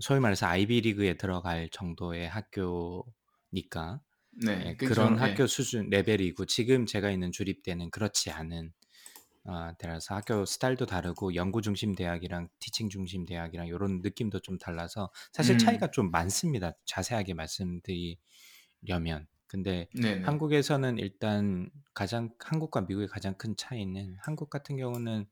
[0.00, 4.00] 소위 말해서 아이비리그에 들어갈 정도의 학교니까
[4.44, 5.20] 네, 예, 그 그런 예.
[5.20, 8.72] 학교 수준 레벨이고 지금 제가 있는 주립대는 그렇지 않은
[9.44, 15.10] 아, 대라서 학교 스타일도 다르고 연구 중심 대학이랑 티칭 중심 대학이랑 이런 느낌도 좀 달라서
[15.32, 15.58] 사실 음.
[15.58, 16.72] 차이가 좀 많습니다.
[16.84, 19.26] 자세하게 말씀드리려면.
[19.46, 20.24] 근데 네네.
[20.24, 25.26] 한국에서는 일단 가장 한국과 미국의 가장 큰 차이는 한국 같은 경우는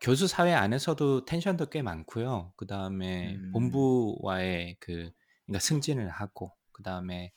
[0.00, 2.52] 교수 사회 안에서도 텐션도 꽤 많고요.
[2.56, 3.50] 그 다음에 음.
[3.52, 5.10] 본부와의 그
[5.46, 7.32] 그러니까 승진을 하고 그 다음에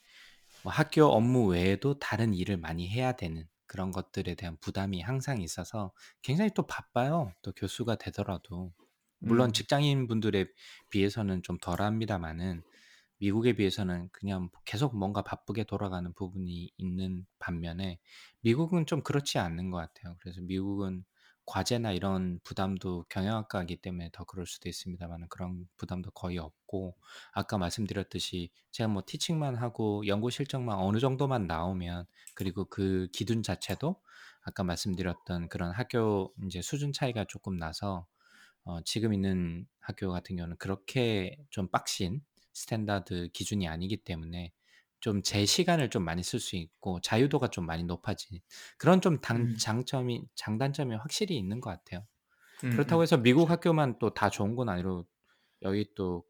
[0.63, 5.93] 뭐 학교 업무 외에도 다른 일을 많이 해야 되는 그런 것들에 대한 부담이 항상 있어서
[6.21, 7.33] 굉장히 또 바빠요.
[7.41, 8.73] 또 교수가 되더라도
[9.19, 9.53] 물론 음.
[9.53, 10.45] 직장인 분들에
[10.89, 12.63] 비해서는 좀 덜합니다만은
[13.19, 17.99] 미국에 비해서는 그냥 계속 뭔가 바쁘게 돌아가는 부분이 있는 반면에
[18.41, 20.17] 미국은 좀 그렇지 않는 것 같아요.
[20.19, 21.05] 그래서 미국은
[21.45, 26.95] 과제나 이런 부담도 경영학과이기 때문에 더 그럴 수도 있습니다만 그런 부담도 거의 없고
[27.31, 34.01] 아까 말씀드렸듯이 제가 뭐 티칭만 하고 연구 실적만 어느 정도만 나오면 그리고 그 기준 자체도
[34.41, 38.05] 아까 말씀드렸던 그런 학교 이제 수준 차이가 조금 나서
[38.65, 42.21] 어, 지금 있는 학교 같은 경우는 그렇게 좀 빡신
[42.53, 44.53] standard 기준이 아니기 때문에
[45.03, 48.39] 좀 제 시간을 좀 많이 쓸 수 있고 자유도가 좀 많이 높아진
[48.79, 52.07] 그런 좀 당, 음, 장점이 장단점이 확실히 있는 것 같아요.
[52.63, 53.49] 음, 그렇다고 음, 해서 미국.
[53.49, 55.07] 학교만 또 다 좋은 건 아니고
[55.63, 56.25] 여기 또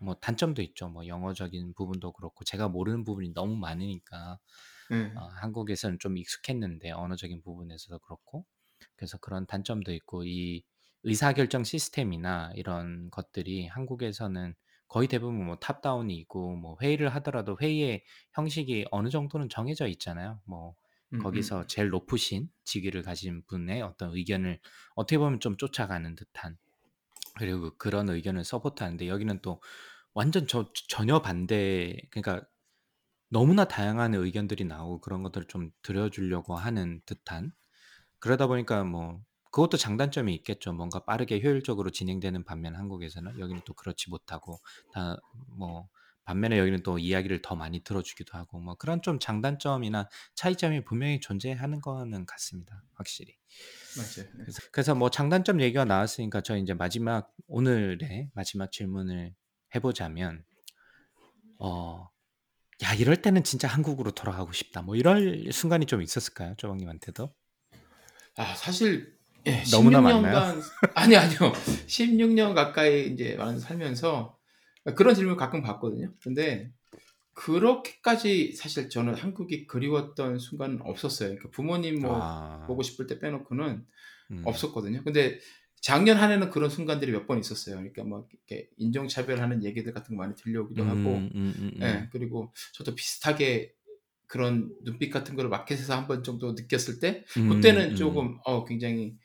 [0.00, 0.88] 뭐 단점도 있죠.
[0.90, 4.38] 뭐 영어적인 부분도 그렇고 제가 모르는 부분이 너무 많으니까
[4.90, 8.46] 예, 어, 한국에서는 좀 익숙했는데 언어적인 부분에서도 그렇고
[8.96, 10.64] 그래서 그런 단점도 있고 이
[11.04, 14.54] 의사결정 시스템이나 이런 것들이 한국에서는
[14.88, 20.40] 거의 대부분 뭐 탑다운이고 뭐 회의를 하더라도 회의의 형식이 어느 정도는 정해져 있잖아요.
[20.44, 20.74] 뭐
[21.12, 24.60] 음, 거기서 음, 제일 높으신 직위를 가진 분의 어떤 의견을
[24.94, 26.58] 어떻게 보면 좀 쫓아가는 듯한
[27.36, 29.60] 그리고 그런 의견을 서포트하는데 여기는 또
[30.14, 32.46] 완전 저 전혀 반대 그러니까
[33.28, 37.52] 너무나 다양한 의견들이 나오고 그런 것들을 좀 들어주려고 하는 듯한
[38.20, 39.20] 그러다 보니까 뭐
[39.54, 40.72] 그것도 장단점이 있겠죠.
[40.72, 44.58] 뭔가 빠르게 효율적으로 진행되는 반면 한국에서는 여기는 또 그렇지 못하고
[44.92, 45.16] 다
[45.56, 45.88] 뭐
[46.24, 51.80] 반면에 여기는 또 이야기를 더 많이 들어주기도 하고 뭐 그런 좀 장단점이나 차이점이 분명히 존재하는
[51.80, 52.82] 거는 같습니다.
[52.94, 53.36] 확실히.
[53.96, 54.28] 맞아요.
[54.30, 54.42] 예.
[54.42, 59.34] 그래서, 그래서 뭐 장단점 얘기가 나왔으니까 저 이제 마지막 오늘의 마지막 질문을
[59.74, 60.44] 해보자면
[61.58, 62.08] 어.
[62.82, 64.82] 야 이럴 때는 진짜 한국으로 돌아가고 싶다.
[64.82, 66.54] 뭐 이럴 순간이 좀 있었을까요?
[66.56, 67.32] 조방님한테도?
[68.36, 69.13] 아 사실
[69.46, 70.60] 예, 너무나 많나요?
[70.60, 70.62] 16년간
[70.94, 71.52] 아니 아니요
[71.86, 74.36] 16년 가까이 이제 많은 살면서
[74.96, 76.12] 그런 질문 을 가끔 받거든요.
[76.22, 76.70] 근데
[77.34, 81.30] 그렇게까지 사실 저는 한국이 그리웠던 순간은 없었어요.
[81.30, 83.84] 그러니까 부모님 뭐 아, 보고 싶을 때 빼놓고는
[84.30, 85.02] 음, 없었거든요.
[85.04, 85.38] 근데
[85.80, 87.76] 작년 한 해는 그런 순간들이 몇 번 있었어요.
[87.76, 92.08] 그러니까 뭐 이렇게 인종차별하는 얘기들 같은 거 많이 들려오기도 하고, 음, 음, 음, 예 음.
[92.12, 93.74] 그리고 저도 비슷하게
[94.26, 97.96] 그런 눈빛 같은 거를 마켓에서 한 번 정도 느꼈을 때 음, 그때는 음.
[97.96, 99.16] 조금 어 굉장히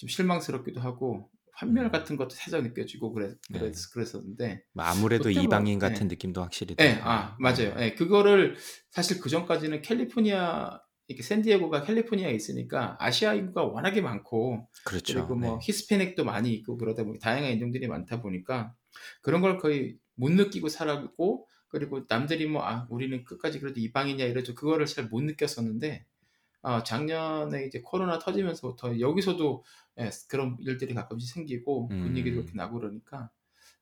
[0.00, 1.90] 좀 실망스럽기도 하고 환멸 음.
[1.90, 3.58] 같은 것도 살짝 느껴지고 그래 네.
[3.58, 5.78] 그랬 그랬었는데 뭐 아무래도 그때 뭐 이방인 예.
[5.78, 7.06] 같은 느낌도 확실히 예, 들고.
[7.06, 7.74] 아 맞아요.
[7.78, 8.56] 예, 그거를
[8.90, 15.12] 사실 그 전까지는 캘리포니아 이렇게 샌디에고가 캘리포니아에 있으니까 아시아 인구가 워낙에 많고 그렇죠.
[15.14, 15.66] 그리고 뭐 네.
[15.66, 18.72] 히스패닉도 많이 있고 그러다 보니 다양한 인종들이 많다 보니까
[19.20, 24.54] 그런 걸 거의 못 느끼고 살았고 그리고 남들이 뭐 아 우리는 끝까지 그래도 이방이냐 이러죠
[24.54, 26.06] 그거를 잘 못 느꼈었는데
[26.62, 29.64] 아 작년에 이제 코로나 터지면서부터 여기서도
[30.00, 33.30] 예, 그런 일들이 가끔씩 생기고 분위기도 그렇게 음, 나고 그러니까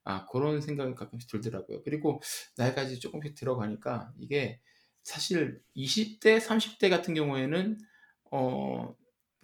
[0.05, 1.83] 아 그런 생각이 가끔씩 들더라고요.
[1.83, 2.21] 그리고
[2.57, 4.61] 나이가 이제 조금씩 들어가니까 이게
[5.03, 7.79] 사실 20대, 30대 같은 경우에는
[8.31, 8.95] 어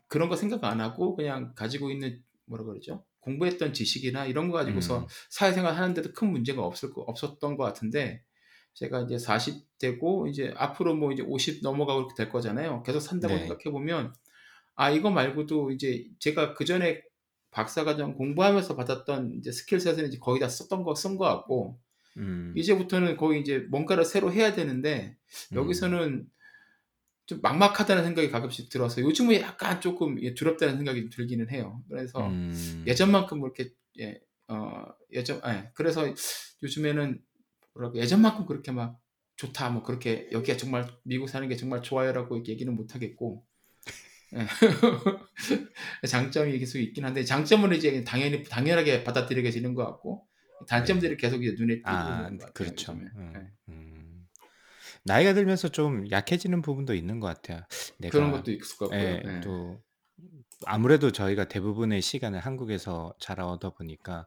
[0.09, 3.05] 그런 거 생각 안 하고 그냥 가지고 있는 뭐라 그러죠?
[3.21, 8.23] 공부했던 지식이나 이런 거 가지고서 음, 사회생활 하는데도 큰 문제가 없을 거, 없었던 것 같은데
[8.75, 12.83] 제가 이제 40대고 이제 앞으로 뭐 이제 50 넘어가고 이렇게 될 거잖아요.
[12.83, 13.47] 계속 산다고 네.
[13.47, 14.13] 생각해 보면
[14.77, 17.03] 아 이거 말고도 이제 제가 그 전에
[17.51, 21.79] 박사과정 공부하면서 받았던 이제 스킬셋은 이제 거의 다 썼던 거 쓴 거 같고
[22.17, 25.17] 음, 이제부터는 거의 이제 뭔가를 새로 해야 되는데
[25.53, 26.29] 음, 여기서는
[27.27, 31.83] 좀 막막하다는 생각이 가끔씩 들어서 요즘은 약간 조금 예, 두렵다는 생각이 좀 들기는 해요.
[31.89, 33.71] 그래서 음, 예전만큼 그렇게
[34.01, 36.05] 예, 어, 예전 예, 그래서
[36.63, 37.23] 요즘에는
[37.75, 39.01] 뭐라고 예전만큼 그렇게 막
[39.37, 43.54] 좋다 뭐 그렇게 여기가 정말 미국 사는 게 정말 좋아요라고 이렇게 얘기는 못 하겠고 예.
[46.09, 50.27] 장점이 계속 있긴 한데 장점은 이제 당연히 당연하게 받아들이게 되는 것 같고
[50.69, 52.53] 단점들이 계속 이제 눈에 띄고 아, 것 같아요.
[52.55, 52.93] 그렇죠.
[52.93, 53.51] 음, 예.
[53.69, 54.27] 음.
[55.05, 57.61] 나이가 들면서 좀 약해지는 부분도 있는 것 같아요.
[58.11, 59.09] 그런 내가 것도 있을 것 같고요.
[59.09, 59.41] 예, 예.
[59.41, 59.81] 또
[60.67, 64.27] 아무래도 저희가 대부분의 시간을 한국에서 자라오다 보니까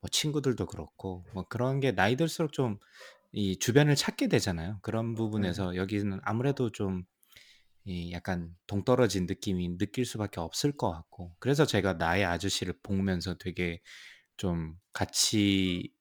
[0.00, 2.78] 뭐 친구들도 그렇고 뭐 그런 게 나이 들수록 좀
[3.32, 4.78] 이 주변을 찾게 되잖아요.
[4.82, 5.14] 그런 예.
[5.14, 7.04] 부분에서 여기는 아무래도 좀
[7.88, 13.80] 이 약간 동떨어진 느낌이 느낄 수밖에 없을 것 같고 그래서 제가 나의 아저씨를 보면서 되게
[14.36, 15.92] 좀 같이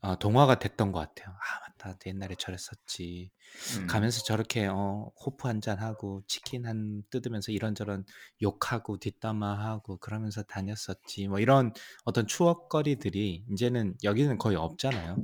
[0.00, 1.34] 어, 동화가 됐던 것 같아요.
[1.34, 3.30] 아 맞다 옛날에 저랬었지.
[3.78, 3.86] 음.
[3.86, 8.04] 가면서 저렇게 어, 호프 한 잔 하고 치킨 한 뜯으면서 이런저런
[8.42, 11.28] 욕하고 뒷담화하고 그러면서 다녔었지.
[11.28, 11.72] 뭐 이런
[12.04, 15.16] 어떤 추억거리들이 이제는 여기는 거의 없잖아요.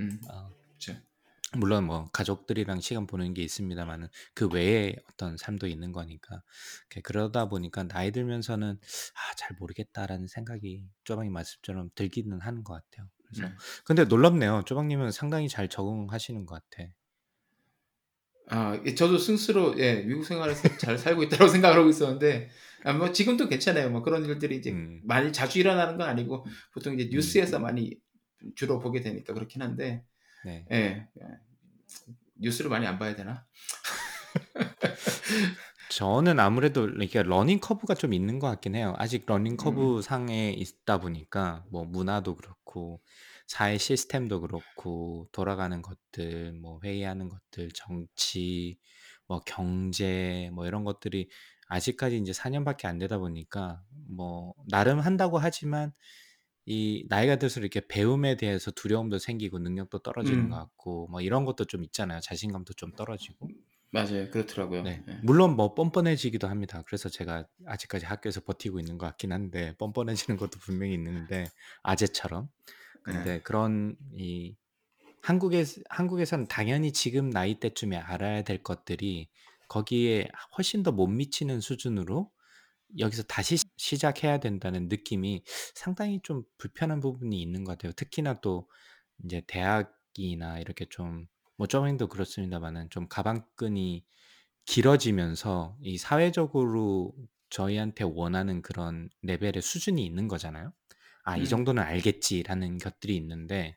[0.00, 0.20] 음.
[0.30, 0.94] 어, 그렇죠.
[1.56, 6.42] 물론 뭐 가족들이랑 시간 보내는 게 있습니다만은 그 외에 어떤 삶도 있는 거니까
[6.90, 8.78] 이렇게 그러다 보니까 나이 들면서는
[9.14, 13.08] 아 잘 모르겠다라는 생각이 쪼방이 말씀처럼 들기는 하는 것 같아요.
[13.26, 13.56] 그래서 음.
[13.84, 14.62] 근데 놀랍네요.
[14.66, 16.88] 쪼박님은 상당히 잘 적응하시는 것 같아.
[18.48, 22.50] 아, 예, 저도 스스로 예, 미국 생활에서 잘 살고 있다고 생각을 하고 있었는데
[22.84, 23.90] 아, 뭐 지금도 괜찮아요.
[23.90, 25.00] 뭐 그런 일들이 이제 음.
[25.02, 27.10] 많이 자주 일어나는 건 아니고 보통 이제 음.
[27.10, 27.98] 뉴스에서 많이
[28.54, 30.04] 주로 보게 되니까 그렇긴 한데
[30.44, 30.64] 네.
[30.70, 31.26] 예, 예.
[32.36, 33.46] 뉴스를 많이 안 봐야 되나?
[35.90, 38.94] 저는 아무래도 이렇게 learning curve가 좀 있는 것 같긴 해요.
[38.98, 40.02] 아직 learning curve 음.
[40.02, 43.00] 상에 있다 보니까 뭐 문화도 그렇고
[43.46, 48.78] 사회 시스템도 그렇고 돌아가는 것들, 뭐 회의하는 것들, 정치,
[49.26, 51.28] 뭐 경제 뭐 이런 것들이
[51.68, 55.92] 아직까지 이제 4년밖에 안 되다 보니까 뭐 나름 한다고 하지만
[56.66, 60.60] 이 나이가 들수록 이렇게 배움에 대해서 두려움도 생기고 능력도 떨어지는 것 음.
[60.60, 62.20] 같고 뭐 이런 것도 좀 있잖아요.
[62.20, 63.48] 자신감도 좀 떨어지고.
[63.90, 64.28] 맞아요.
[64.30, 64.82] 그렇더라고요.
[64.82, 65.04] 네.
[65.06, 65.18] 예.
[65.22, 66.82] 물론 뭐 뻔뻔해지기도 합니다.
[66.86, 71.44] 그래서 제가 아직까지 학교에서 버티고 있는 것 같긴 한데 뻔뻔해지는 것도 분명히 있는데
[71.82, 72.48] 아재처럼.
[73.04, 73.40] 근데 예.
[73.40, 74.56] 그런 이
[75.20, 79.28] 한국에 한국에서는 당연히 지금 나이 때쯤에 알아야 될 것들이
[79.68, 82.30] 거기에 훨씬 더 못 미치는 수준으로
[82.98, 85.42] 여기서 다시 시 시작해야 된다는 느낌이
[85.74, 87.92] 상당히 좀 불편한 부분이 있는 것 같아요.
[87.92, 88.68] 특히나 또
[89.22, 94.04] 인제 대학이나 이렇게 좀뭐 쪼박님도 그렇습니다마는 좀 가방끈이
[94.66, 97.14] 길어지면서 이 사회적으로
[97.50, 100.72] 저희한테 원하는 그런 레벨의 수준이 있는 거잖아요.
[101.24, 101.48] '아 이 음.
[101.48, 103.76] 정도는 알겠지.'라는 것들이 있는데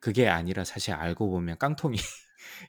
[0.00, 1.98] 그게 아니라 사실 알고 보면 깡통이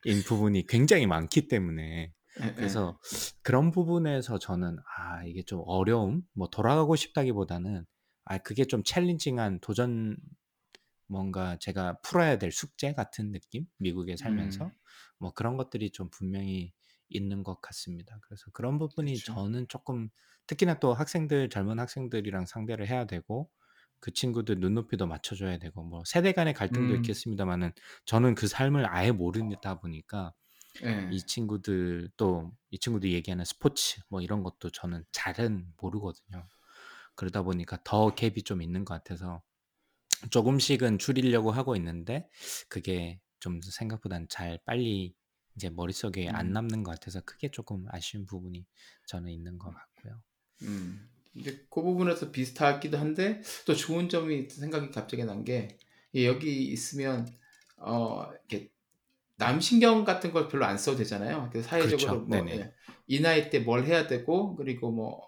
[0.05, 2.13] 인 부분이 굉장히 많기 때문에.
[2.55, 2.99] 그래서
[3.43, 7.85] 그런 부분에서 저는 아 이게 좀 어려움 뭐 돌아가고 싶다기보다는
[8.25, 10.17] 아 그게 좀 챌린징한 도전
[11.07, 13.65] 뭔가 제가 풀어야 될 숙제 같은 느낌?
[13.79, 14.71] 미국에 살면서 음.
[15.19, 16.73] 뭐 그런 것들이 좀 분명히
[17.09, 18.19] 있는 것 같습니다.
[18.23, 19.23] 그래서 그런 부분이 그쵸.
[19.23, 20.09] 저는 쪼끔
[20.47, 23.49] 특히나 또 학생들 젊은 학생들이랑 상대를 해야 되고
[23.99, 26.97] 그 친구들 눈높이도 맞춰 줘야 되고 뭐 세대 간의 갈등도 음.
[26.97, 27.73] 있겠습니다마는
[28.05, 30.33] 저는 그 삶을 아예 모르다 보니까
[30.83, 31.09] 예.
[31.11, 36.47] 이 친구들 또 이 친구들이 얘기하는 스포츠 뭐 이런 것도 저는 잘은 모르거든요.
[37.15, 39.41] 그러다 보니까 더 갭이 좀 있는 것 같아서
[40.31, 42.29] 조금씩은 줄이려고 하고 있는데
[42.67, 45.15] 그게 좀 생각보다는 잘 빨리
[45.55, 46.53] 이제 머릿속에 안 음.
[46.53, 48.65] 남는 것 같아서 그게 쪼끔 아쉬운 부분이
[49.07, 50.21] 저는 있는 것 같고요.
[50.63, 51.09] 음.
[51.33, 55.67] 근데 그 부분에서 비슷하기도 한데 또 좋은 점이 생각이 갑자기 난게이
[56.25, 57.27] 여기 있으면
[57.77, 58.71] 어 이렇게
[59.39, 61.49] 남 신경 같은 걸 별로 안 써도 되잖아요.
[61.51, 62.15] 그 사회적으로 그렇죠.
[62.27, 62.59] 뭐 네네.
[62.59, 62.73] 예.
[63.07, 65.27] 이 나이 때 뭘 해야 되고 그리고 뭐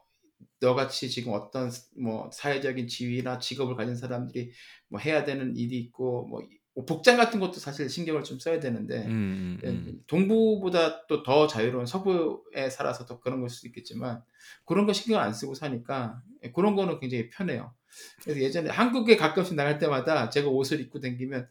[0.59, 4.51] 너같이 지금 어떤 스뭐 사회적인 지위나 직업을 가진 사람들이
[4.89, 9.07] 뭐 해야 되는 일이 있고 뭐이뭐 복장 같은 것도 사실 신경을 좀 써야 되는데 예
[9.07, 10.03] 음음음.
[10.05, 14.21] 동부보다 또 더 자유로운 서부에 살아서 더 그런 걸 수도 있겠지만
[14.65, 17.73] 고런 거 신경 안 쓰고 사니까 예 고런 거는 굉장히 편해요.
[18.23, 21.49] 그래서 예전에 한국에 가끔씩 나갈 때마다 제가 옷을 입고 다니면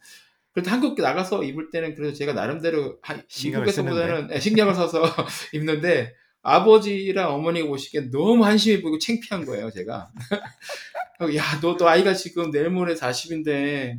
[0.53, 2.98] 그래도 한국 나가서 입을 때는 그래도 제가 나름대로.
[3.44, 5.03] 미국에서보다는 예 신경을 써서
[5.55, 10.11] 입는데 아버지랑 어머니가 보시기엔 너무 한심해 보이고 창피한 거예요 제가.
[11.20, 13.98] 어 "야 너 너 아이가 지금 내일 모레 40 인데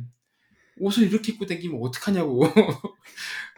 [0.78, 2.42] 옷을 이렇게 입고 다니면 어떡하냐."고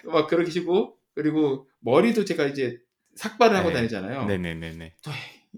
[0.05, 2.79] 막 그러시고 그리고 머리도 제가 이제
[3.17, 3.75] 삭발을 하고 네.
[3.77, 4.27] 다니잖아요.
[4.27, 4.95] 네네네네.
[5.03, 5.11] 또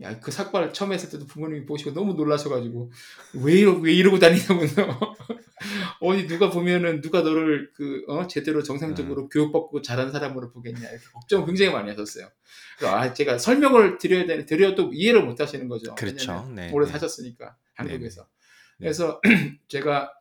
[0.03, 2.91] 야 그 삭발 처음 했을 때도 부모님이 보시고 너무 놀라셔 가지고
[3.35, 4.87] "왜 이러 왜 이러고 다니냐."면서
[6.01, 9.29] "어디 누가 보면은 누가 너를 그 어 제대로 정상적으로 음.
[9.29, 12.29] 교육받고 자란 사람으로 보겠냐." 이렇게 걱정을 굉장히 많이 하셨어요.
[12.85, 15.95] 아 제가 설명을 드려야 되는 드려도 이해를 못 하시는 거죠.
[15.95, 16.51] 그렇죠.
[16.55, 16.93] 네 오래 네.
[16.93, 17.57] 사셨으니까.
[17.75, 18.23] 한국에서.
[18.23, 18.29] 네.
[18.81, 19.21] 그래서
[19.69, 20.13] 제가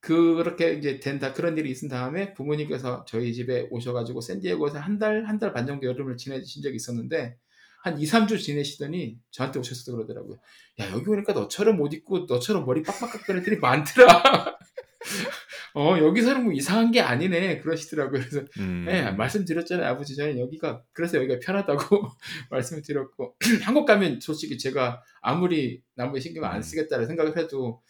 [0.00, 5.24] 그렇게 이제 된다 그런 일이 있은 다음에 부모님께서 저희 집에 오셔 가지고 샌디에고에서 1 달,
[5.24, 7.36] 1달반 정도 여름을 지내신 적이 있었는데
[7.82, 10.38] 한 2-3주 지내시더니 저한테 오셔서 그러더라고요.
[10.80, 14.06] "야 여기 오니까 너처럼 옷 입고 너처럼 머리 빡빡 깎은 애들이 많더라."
[15.74, 18.20] "어 여기서는 뭐 이상한 게 아니네." 그러시더라고요.
[18.20, 18.62] 그래서 예
[19.10, 19.16] 음.
[19.16, 19.86] 말씀드렸잖아요.
[19.88, 22.08] "아버지 저는 여기가 그래서 여기가 편하다."고
[22.50, 26.62] 말씀을 드렸고 한국 가면 솔직히 제가 아무리 남의 신경 안 음.
[26.62, 27.82] 쓰겠다는 생각을 해도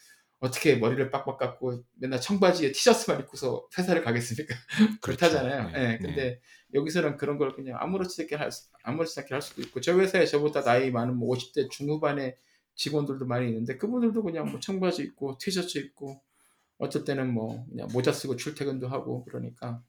[0.43, 4.53] 어떻게 머리를 빡빡 깎고 맨날 청바지에 티셔츠만 입고서 회사를 가겠습니까?
[5.01, 5.25] 그렇죠.
[5.25, 5.71] 못하잖아요.
[5.71, 5.73] 네.
[5.73, 5.87] 예.
[5.87, 5.97] 네.
[5.99, 6.41] 근데
[6.73, 10.25] 여기서는 그런 걸 그냥 아무렇지 않게 할 수 아무렇지 않게 할 수도 있고 저희 회사에
[10.25, 12.35] 저보다 나이 많은 뭐 50대 중후반의
[12.75, 16.21] 직원들도 많이 있는데 그분들도 그냥 뭐 청바지 입고 티셔츠 입고
[16.77, 19.81] 어쩔 때는 뭐 그냥 모자 쓰고 출퇴근도 하고 그러니까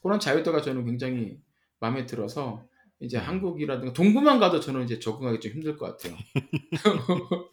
[0.00, 1.38] 고런 자유도가 저는 굉장히
[1.80, 2.66] 마음에 들어서
[3.00, 3.24] 이제 네.
[3.24, 6.18] 한국이라든가 동부만 가도 저는 이제 적응하기 좀 힘들 것 같아요.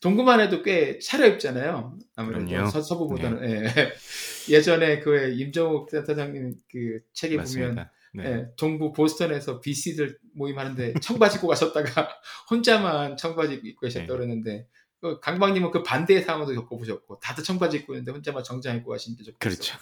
[0.00, 1.98] 동부만 해도 꽤 차려입잖아요.
[2.16, 2.70] 아무래도.
[2.70, 2.82] 서 네.
[2.82, 3.50] 서부보다는.
[3.50, 3.92] 예.
[4.48, 7.92] 예전에 그왜 임종욱 센터장님 그 책에 보면 맞습니다.
[8.14, 8.24] 네.
[8.24, 12.08] 예 동부 보스턴에서 BC들 모임하는데 청바지 입고 가셨다가
[12.50, 13.92] 혼자만 청바지 입고 네.
[13.92, 14.66] 계셨다 그러는데
[15.00, 19.36] 그 강박님은 그 반대의 상황도 겪어보셨고 다들 청바지 입고 있는데 혼자만 정장 입고 가신 적도
[19.38, 19.76] 그렇죠.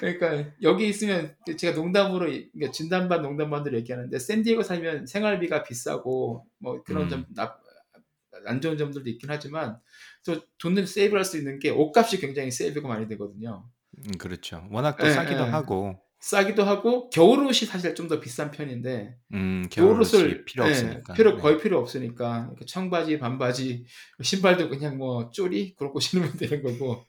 [0.00, 7.10] 그러니까 여기 있으면 제가 농담으로 그러니까 진단반 농담반들 얘기하는데 샌디에고 살면 생활비가 비싸고 뭐 그런
[7.12, 7.24] 음.
[7.34, 9.78] 점안 좋은 점들도 있긴 하지만
[10.24, 13.64] 또 돈을 세이브할 수 있는 게 옷값이 굉장히 세이브가 많이 되거든요.
[13.98, 14.66] 음, 그렇죠.
[14.70, 15.48] 워낙 또 예, 싸기도 예.
[15.48, 20.64] 하고, 싸기도 하고 겨울 옷이 사실 좀 더 비싼 편인데 음, 겨울 겨울옷이 옷을 필요
[20.66, 21.14] 예, 없으니까.
[21.14, 21.42] 필요 네.
[21.42, 23.84] 거의 필요 없으니까 청바지 반바지
[24.22, 27.06] 신발도 그냥 뭐 쪼리 그렇고 신으면 되는 거고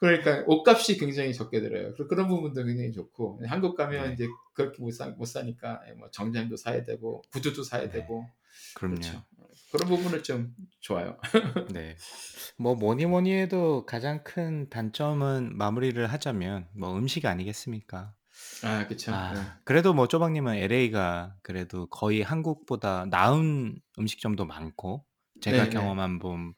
[0.00, 1.94] 그러니까 옷값이 굉장히 적게 들어요.
[2.08, 4.12] 그런 부분도 굉장히 좋고 한국 가면 네.
[4.14, 7.90] 이제 그렇게 못, 사, 못 사니까 뭐 정장도 사야 되고 구두도 사야 네.
[7.90, 8.26] 되고
[8.74, 8.96] 그럼요.
[8.96, 9.24] 그렇죠.
[9.72, 11.18] 그런 부분은 좀 좋아요.
[11.74, 11.96] 네.
[12.56, 18.14] 뭐 뭐니 뭐니 해도 가장 큰 단점은 마무리를 하자면 뭐 음식 아니겠습니까?
[18.62, 19.10] 아 그렇죠.
[19.10, 19.16] 네.
[19.16, 25.04] 아, 그래도 뭐 쪼박님은 LA가 그래도 거의 한국보다 나은 음식점도 많고
[25.40, 25.70] 제가 네, 네.
[25.70, 26.54] 경험한 본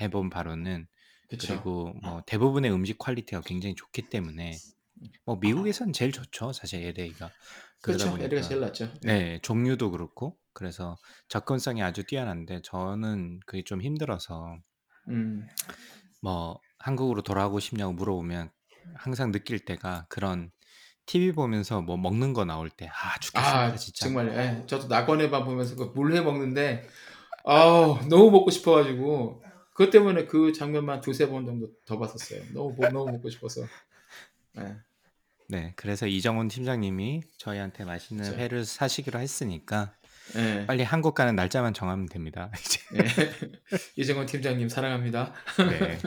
[0.00, 0.86] 해본 바로는
[1.30, 1.46] 그렇죠.
[1.46, 4.52] 그리고 뭐 대부분의 음식 quality가 굉장히 좋기 때문에
[5.24, 7.30] 뭐 미국에선 제일 좋죠 사실 LA가
[7.80, 8.06] 그러다 그렇죠.
[8.08, 8.92] LA가 보니까 제일 낫죠.
[9.02, 10.96] 네 종류도 그렇고 그래서
[11.28, 14.58] 접근성이 아주 뛰어난데 저는 그게 좀 힘들어서
[15.08, 15.48] 음.
[16.20, 18.50] 뭐 한국으로 돌아가고 싶냐고 물어보면
[18.94, 20.50] 항상 느낄 때가 그런
[21.06, 24.66] TV 보면서 뭐 먹는 거 나올 때 아 죽겠습니다 아 진짜 정말 예.
[24.66, 26.86] 저도 낙원의 밤 보면서 그 물회 먹는데
[27.44, 29.42] 아우 너무 먹고 싶어 가지고
[29.80, 32.42] 그것 때문에 그 장면만 두세 번 정도 더 봤었어요.
[32.52, 33.62] 너무 먹- 너무 먹고 싶어서.
[34.58, 34.76] 예.
[35.48, 38.38] 네 그래서 이정훈 팀장님이 저희한테 맛있는 그렇죠.
[38.38, 39.94] 회를 사시기로 했으니까
[40.36, 40.66] 예.
[40.66, 43.04] 빨리 한국 가는 날짜만 정하면 됩니다 이제 예.
[43.96, 45.32] 이정원 팀장님 사랑합니다.
[45.58, 45.98] 네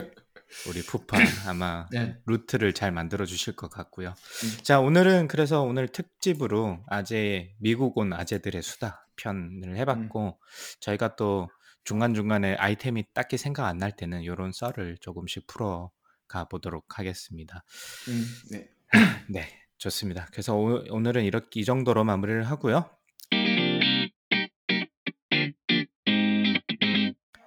[0.68, 1.18] 우리 푸파
[1.48, 2.16] 아마 네.
[2.26, 4.62] 루트를 잘 만들어 주실 것 같고요 음.
[4.62, 9.76] 자 오늘은 그래서 오늘 특집으로 아재 미국 온 아재들의 수다 편을 음.
[9.76, 10.38] 해봤고
[10.80, 11.50] 저희가 또
[11.84, 15.90] 중간중간에 아이템이 딱히 생각 안 날 때는 이런 썰을 조금씩 풀어
[16.26, 17.64] 가 보도록 하겠습니다.
[18.08, 18.24] 음.
[18.50, 18.68] 네.
[19.28, 20.26] 네, 좋습니다.
[20.32, 22.88] 그래서 오, 오늘은 이렇게 이 정도로 마무리를 하고요.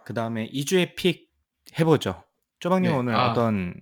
[0.05, 1.29] 그 다음에 이주의 pick
[1.79, 2.23] 해보죠.
[2.59, 2.97] 쪼박님 네.
[2.97, 3.31] 오늘 아.
[3.31, 3.73] 어떤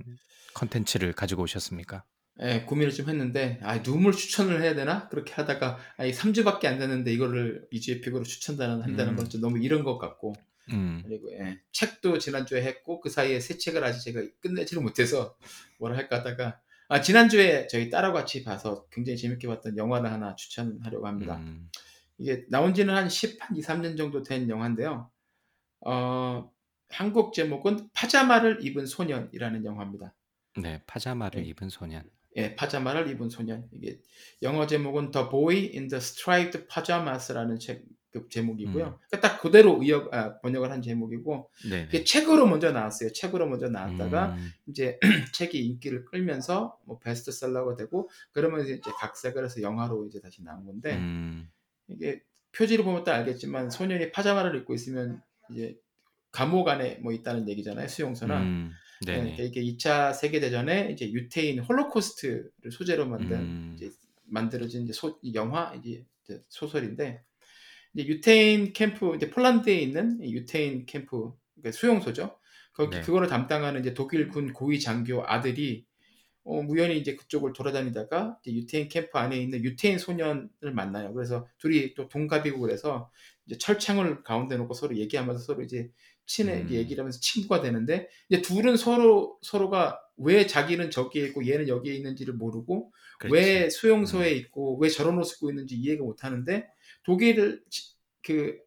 [0.54, 2.04] 컨텐츠를 가지고 오셨습니까?
[2.42, 7.12] 예, 고민을 좀 했는데 아 Noom을 추천을 해야 되나 그렇게 하다가 아직 3주밖에 안 됐는데
[7.14, 9.18] 이거를 이주의 pick으로 추천한다는 한다는 음.
[9.18, 10.34] 건좀 너무 이런 것 같고
[10.72, 15.38] 음, 그리고 예, 책도 지난주에 했고 그 사이에 새 책을 아직 제가 끝내지를 못해서
[15.80, 16.60] 뭐라 할까 하다가
[16.90, 21.38] 아 지난주에 저희 딸하고 같이 봐서 굉장히 재밌게 봤던 영화를 하나 추천하려고 합니다.
[21.38, 21.70] 음,
[22.18, 25.10] 이게 나온 지는 한 10, 한 2, 3년 정도 된 영화인데요.
[25.82, 26.52] 어,
[26.90, 30.14] 한국 제목은 파자마를 입은 소년이라는 영화입니다.
[30.58, 31.50] 네, 파자마를 네.
[31.50, 32.04] 입은 소년.
[32.38, 33.68] 예, 파자마를 입은 소년.
[33.72, 34.00] 이게
[34.42, 38.86] 영어 제목은 The Boy in the Striped Pajamas라는 책, 그 제목이고요.
[38.86, 38.94] 음.
[39.10, 43.12] 그러니까 딱 그대로 의역, 아, 번역을 한 제목이고 네, 이게 책으로 먼저 나왔어요.
[43.12, 43.74] 책으로 먼저 음.
[43.74, 45.00] 나왔다가 이제
[45.34, 50.96] 책이 인기를 끌면서 뭐 베스트셀러가 되고 그러면 이제 각색을 해서 영화로 이제 다시 나온 건데
[50.96, 51.50] 음,
[51.88, 52.22] 이게
[52.54, 55.22] 표지를 보면 딱 알겠지만 소년이 파자마를 입고 있으면
[55.52, 55.78] 이제
[56.32, 57.88] 감옥 안에 뭐 있다는 얘기잖아요.
[57.88, 58.42] 수용소나.
[59.08, 59.36] 음, 네.
[59.40, 63.74] 이게 2차 세계 대전에 이제 유태인 홀로코스트를 소재로 만든 음.
[63.76, 63.92] 이제
[64.24, 66.06] 만들어진 이제 소, 이 영화 이제
[66.50, 67.22] 소설인데
[67.94, 72.38] 이제 유태인 캠프 이제 폴란드에 있는 이 유태인 캠프 그러니까 수용소죠.
[72.74, 73.02] 거기 네.
[73.02, 75.86] 그거를 담당하는 이제 독일 군 고위 장교 아들이
[76.44, 81.14] 어, 우연히 이제 그쪽을 돌아다니다가 이제 유태인 캠프 안에 있는 유태인 소년을 만나요.
[81.14, 83.10] 그래서 둘이 또 동갑이고 그래서
[83.48, 85.90] 이제 철창을 가운데 놓고 서로 얘기하면서 서로 이제
[86.26, 86.70] 친해 음.
[86.72, 92.34] 얘기를 하면서 친구가 되는데 이제 둘은 서로 서로가 왜 자기는 저기에 있고 얘는 여기에 있는지를
[92.36, 93.34] 모르고 그렇지.
[93.36, 96.68] 왜 수용소에 있고 왜 저런 옷을 입고 있는지 이해가 못 하는데
[97.04, 98.58] 독일 치- 그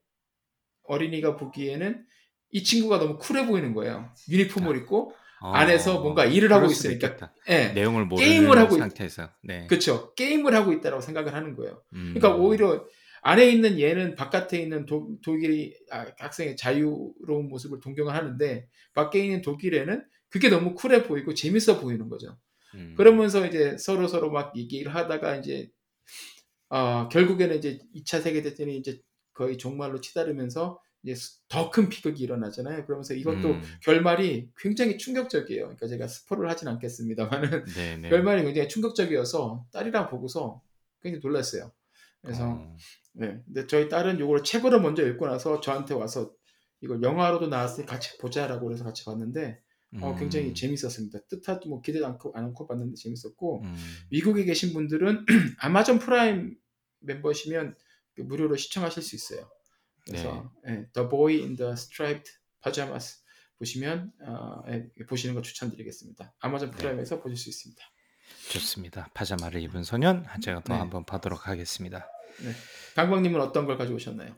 [0.85, 2.05] 어린이가 보기에는
[2.51, 4.11] 이 친구가 너무 쿨해 보이는 거예요.
[4.29, 7.31] 유니폼을 입고 어, 안에서 뭔가 일을 하고 있으니까.
[7.49, 7.69] 예.
[7.69, 9.29] 내용을 모르는 게임을 하고 있- 상태에서.
[9.43, 9.67] 네.
[9.69, 10.15] 그렇죠.
[10.15, 11.83] 게임을 하고 있다라고 생각을 하는 거예요.
[11.93, 12.15] 음.
[12.15, 12.85] 그러니까 오히려
[13.23, 19.43] 안에 있는 얘는 바깥에 있는 독, 독일 아, 학생의 자유로운 모습을 동경을 하는데 밖에 있는
[19.43, 22.37] 독일에는 그게 너무 쿨해 보이고 재밌어 보이는 거죠.
[22.75, 22.95] 음.
[22.97, 25.71] 그러면서 이제 서로 서로 막 얘기를 하다가 이제
[26.69, 29.01] 어, 결국에는 이제 2차 세계 대전이 이제
[29.33, 31.15] 거의 종말로 치달으면서 이제
[31.49, 32.85] 더 큰 비극이 일어나잖아요.
[32.85, 33.63] 그러면서 이것도 음.
[33.83, 35.63] 결말이 굉장히 충격적이에요.
[35.63, 38.09] 그러니까 제가 스포를 하진 않겠습니다만은 네네.
[38.11, 40.61] 결말이 굉장히 충격적이어서 딸이랑 보고서
[41.01, 41.73] 굉장히 놀랐어요.
[42.29, 42.77] 그래서 어,
[43.15, 43.41] 네.
[43.47, 46.31] 근데 저희 딸은 이걸 책으로 먼저 읽고 나서 저한테 와서
[46.83, 49.63] 이걸 영화로도 나왔으니 같이 보자라고 그래서 같이 봤는데
[50.03, 50.55] 어, 굉장히 음.
[50.55, 51.21] 재밌었습니다.
[51.31, 53.77] 뜻하도 뭐 기대도 않고 안 않고 봤는데 재밌었고 음.
[54.11, 55.25] 미국에 계신 분들은
[55.59, 56.59] 아마존 프라임
[57.01, 57.75] 멤버시면
[58.15, 59.49] 그 무료로 시청하실 수 있어요.
[60.05, 62.31] 그래서 예, The Boy in the Striped
[62.63, 63.23] Pajamas
[63.59, 66.35] 보시면 어, 예, 보시는 거 추천드리겠습니다.
[66.41, 66.77] 아마존 네.
[66.77, 67.83] 프라임에서 보실 수 있습니다.
[68.51, 69.09] 좋습니다.
[69.15, 70.79] 파자마를 입은 소년 제가 또 네.
[70.79, 72.07] 한번 봐도록 하겠습니다.
[72.97, 74.35] 강광님은 어떤 걸 가져오셨나요?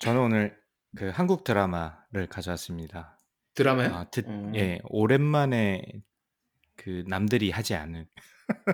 [0.00, 0.56] 저는 오늘
[0.96, 3.18] 그 한국 드라마를 가져왔습니다.
[3.54, 3.94] 드라마요?
[3.94, 4.52] 아, 듣- 어.
[4.54, 5.82] 예, 오랜만에
[6.76, 8.06] 그 남들이 하지 않은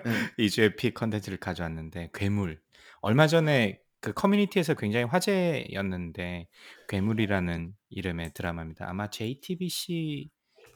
[0.04, 0.11] 네.
[0.38, 2.61] 이주의 pick 컨텐츠를 가져왔는데 괴물.
[3.00, 6.48] 얼마 전에 그 커뮤니티에서 굉장히 화제였는데
[6.88, 8.88] 괴물이라는 이름의 드라마입니다.
[8.88, 10.30] 아마 JTBC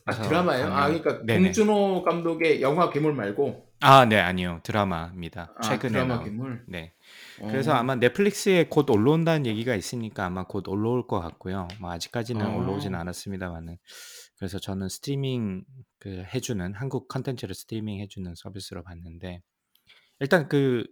[0.05, 0.67] 아, 드라마예요?
[0.67, 1.45] 아 그러니까 네네.
[1.45, 4.61] 봉준호 감독의 영화 괴물 말고 아, 네, 아니요.
[4.63, 5.53] 드라마입니다.
[5.57, 6.25] 아, 최근에 드라마 나온.
[6.25, 6.65] 괴물.
[6.69, 6.95] 네.
[7.41, 7.49] 어.
[7.49, 11.67] 그래서 아마 넷플릭스에 곧 올라온다는 얘기가 있으니까 아마 곧 올라올 것 같고요.
[11.81, 12.57] 뭐 아직까지는 어.
[12.59, 13.77] 올라오지는 않았습니다만은
[14.37, 15.65] 그래서 저는 스트리밍
[15.99, 19.43] 그 해주는 한국 컨텐츠를 스트리밍 해주는 서비스로 봤는데
[20.21, 20.85] 일단 그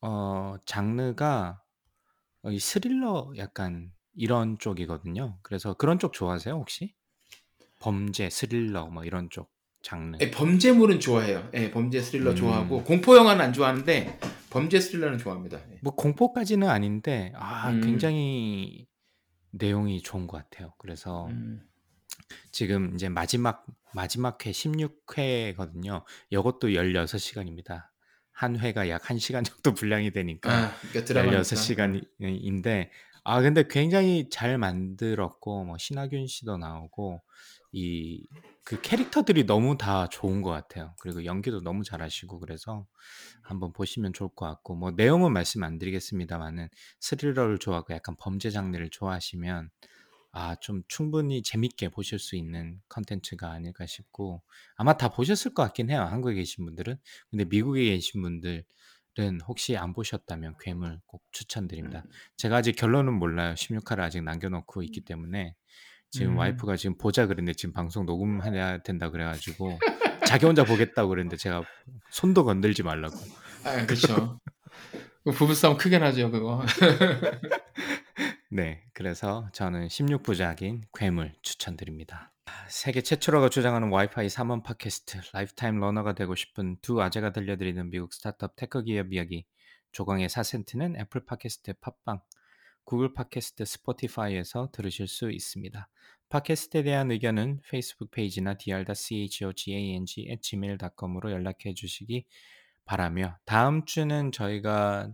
[0.00, 1.60] 어, 장르가
[2.42, 5.38] 어, 이 스릴러 약간 이런 쪽이거든요.
[5.42, 6.94] 그래서 그런 쪽 좋아하세요 혹시?
[7.80, 9.50] 범죄, 스릴러 뭐 이런 쪽
[9.82, 10.18] 장르.
[10.20, 11.48] 예, 범죄물은 좋아해요.
[11.54, 12.36] 예, 범죄 스릴러 음.
[12.36, 14.18] 좋아하고 공포 영화는 안 좋아하는데
[14.50, 15.58] 범죄 스릴러는 좋아합니다.
[15.72, 15.78] 예.
[15.82, 17.80] 뭐 공포까지는 아닌데 아 음.
[17.80, 18.86] 굉장히
[19.50, 20.74] 내용이 좋은 것 같아요.
[20.78, 21.62] 그래서 음.
[22.50, 23.64] 지금 이제 마지막
[23.94, 26.04] 마지막 회 16회거든요.
[26.30, 27.86] 이것도 16시간입니다.
[28.32, 32.88] 한 회가 약 1시간 정도 분량이 되니까 아, 그러니까 드라마 16시간인데
[33.24, 37.22] 아 근데 굉장히 잘 만들었고 뭐 신하균 씨도 나오고
[37.72, 38.26] 이
[38.64, 40.94] 그 캐릭터들이 너무 다 좋은 것 같아요.
[41.00, 42.86] 그리고 연기도 너무 잘하시고 그래서
[43.42, 46.68] 한번 보시면 좋을 것 같고 뭐 내용은 말씀 안 드리겠습니다만은
[47.00, 49.70] 스릴러를 좋아하고 약간 범죄 장르를 좋아하시면
[50.32, 54.42] 아 좀 충분히 재밌게 보실 수 있는 컨텐츠가 아닐까 싶고
[54.76, 56.02] 아마 다 보셨을 것 같긴 해요.
[56.02, 56.96] 한국에 계신 분들은.
[57.30, 58.64] 근데 미국에 계신 분들은
[59.48, 62.02] 혹시 안 보셨다면 괴물 꼭 추천드립니다.
[62.04, 62.10] 음.
[62.36, 63.54] 제가 아직 결론은 몰라요.
[63.54, 65.54] 16화를 아직 남겨놓고 있기 때문에
[66.10, 66.38] 지금 음.
[66.38, 69.78] 와이프가 지금 보자 그랬는데 지금 방송 녹음해야 된다 그래가지고
[70.26, 71.62] 자기 혼자 보겠다고 그랬는데 제가
[72.10, 73.16] 손도 건들지 말라고.
[73.64, 74.38] 아, 그렇죠.
[75.24, 76.64] 부부싸움 크게 나죠, 그거.
[78.50, 82.32] 네, 그래서 저는 16부작인 괴물 추천드립니다.
[82.68, 88.56] 세계 최초라고 주장하는 와이파이 3원 팟캐스트 lifetime learner가 되고 싶은 두 아재가 들려드리는 미국 스타트업
[88.56, 89.44] tech 기업 이야기
[89.92, 92.20] 조광의 4센트는 애플 팟캐스트 팟빵
[92.88, 95.88] 구글 팟캐스트 스포티파이에서 들으실 수 있습니다.
[96.30, 102.24] 팟캐스트에 대한 의견은 페이스북 페이지나 dr.chogang@gmail.com으로 연락해 주시기
[102.86, 105.12] 바라며 다음 주는 저희가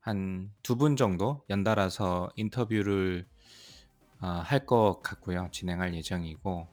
[0.00, 3.26] 한 두 분 정도 연달아서 인터뷰를
[4.20, 5.48] 어, 할것 같고요.
[5.50, 6.68] 진행할 예정이고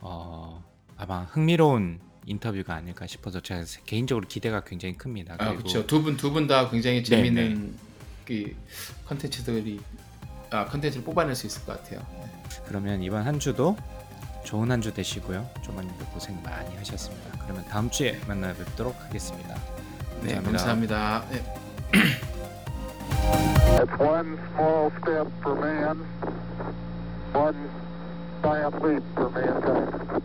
[0.00, 0.62] 어,
[0.98, 5.36] 아마 흥미로운 인터뷰가 아닐까 싶어서 제가 개인적으로 기대가 굉장히 큽니다.
[5.38, 5.86] 아, 그렇죠.
[5.86, 7.86] 두 분 두 분 다 굉장히 네, 재밌는
[8.26, 8.54] 그
[9.06, 9.80] 컨텐츠들이
[10.50, 12.04] 아, 컨텐츠를 뽑아낼 수 있을 것 같아요.
[12.66, 13.76] 그러면 이번 한 주도
[14.44, 15.48] 좋은 한 주 되시고요.
[15.62, 17.38] 조만님도 고생 많이 하셨습니다.
[17.44, 19.54] 그러면 다음 주에 만나 뵙도록 하겠습니다.
[20.22, 21.20] 네, 감사합니다.
[21.20, 21.24] 감사합니다.
[21.30, 21.42] 네.
[23.78, 26.04] It's one small step for man,
[27.34, 27.68] one
[28.42, 30.22] giant leap for mankind.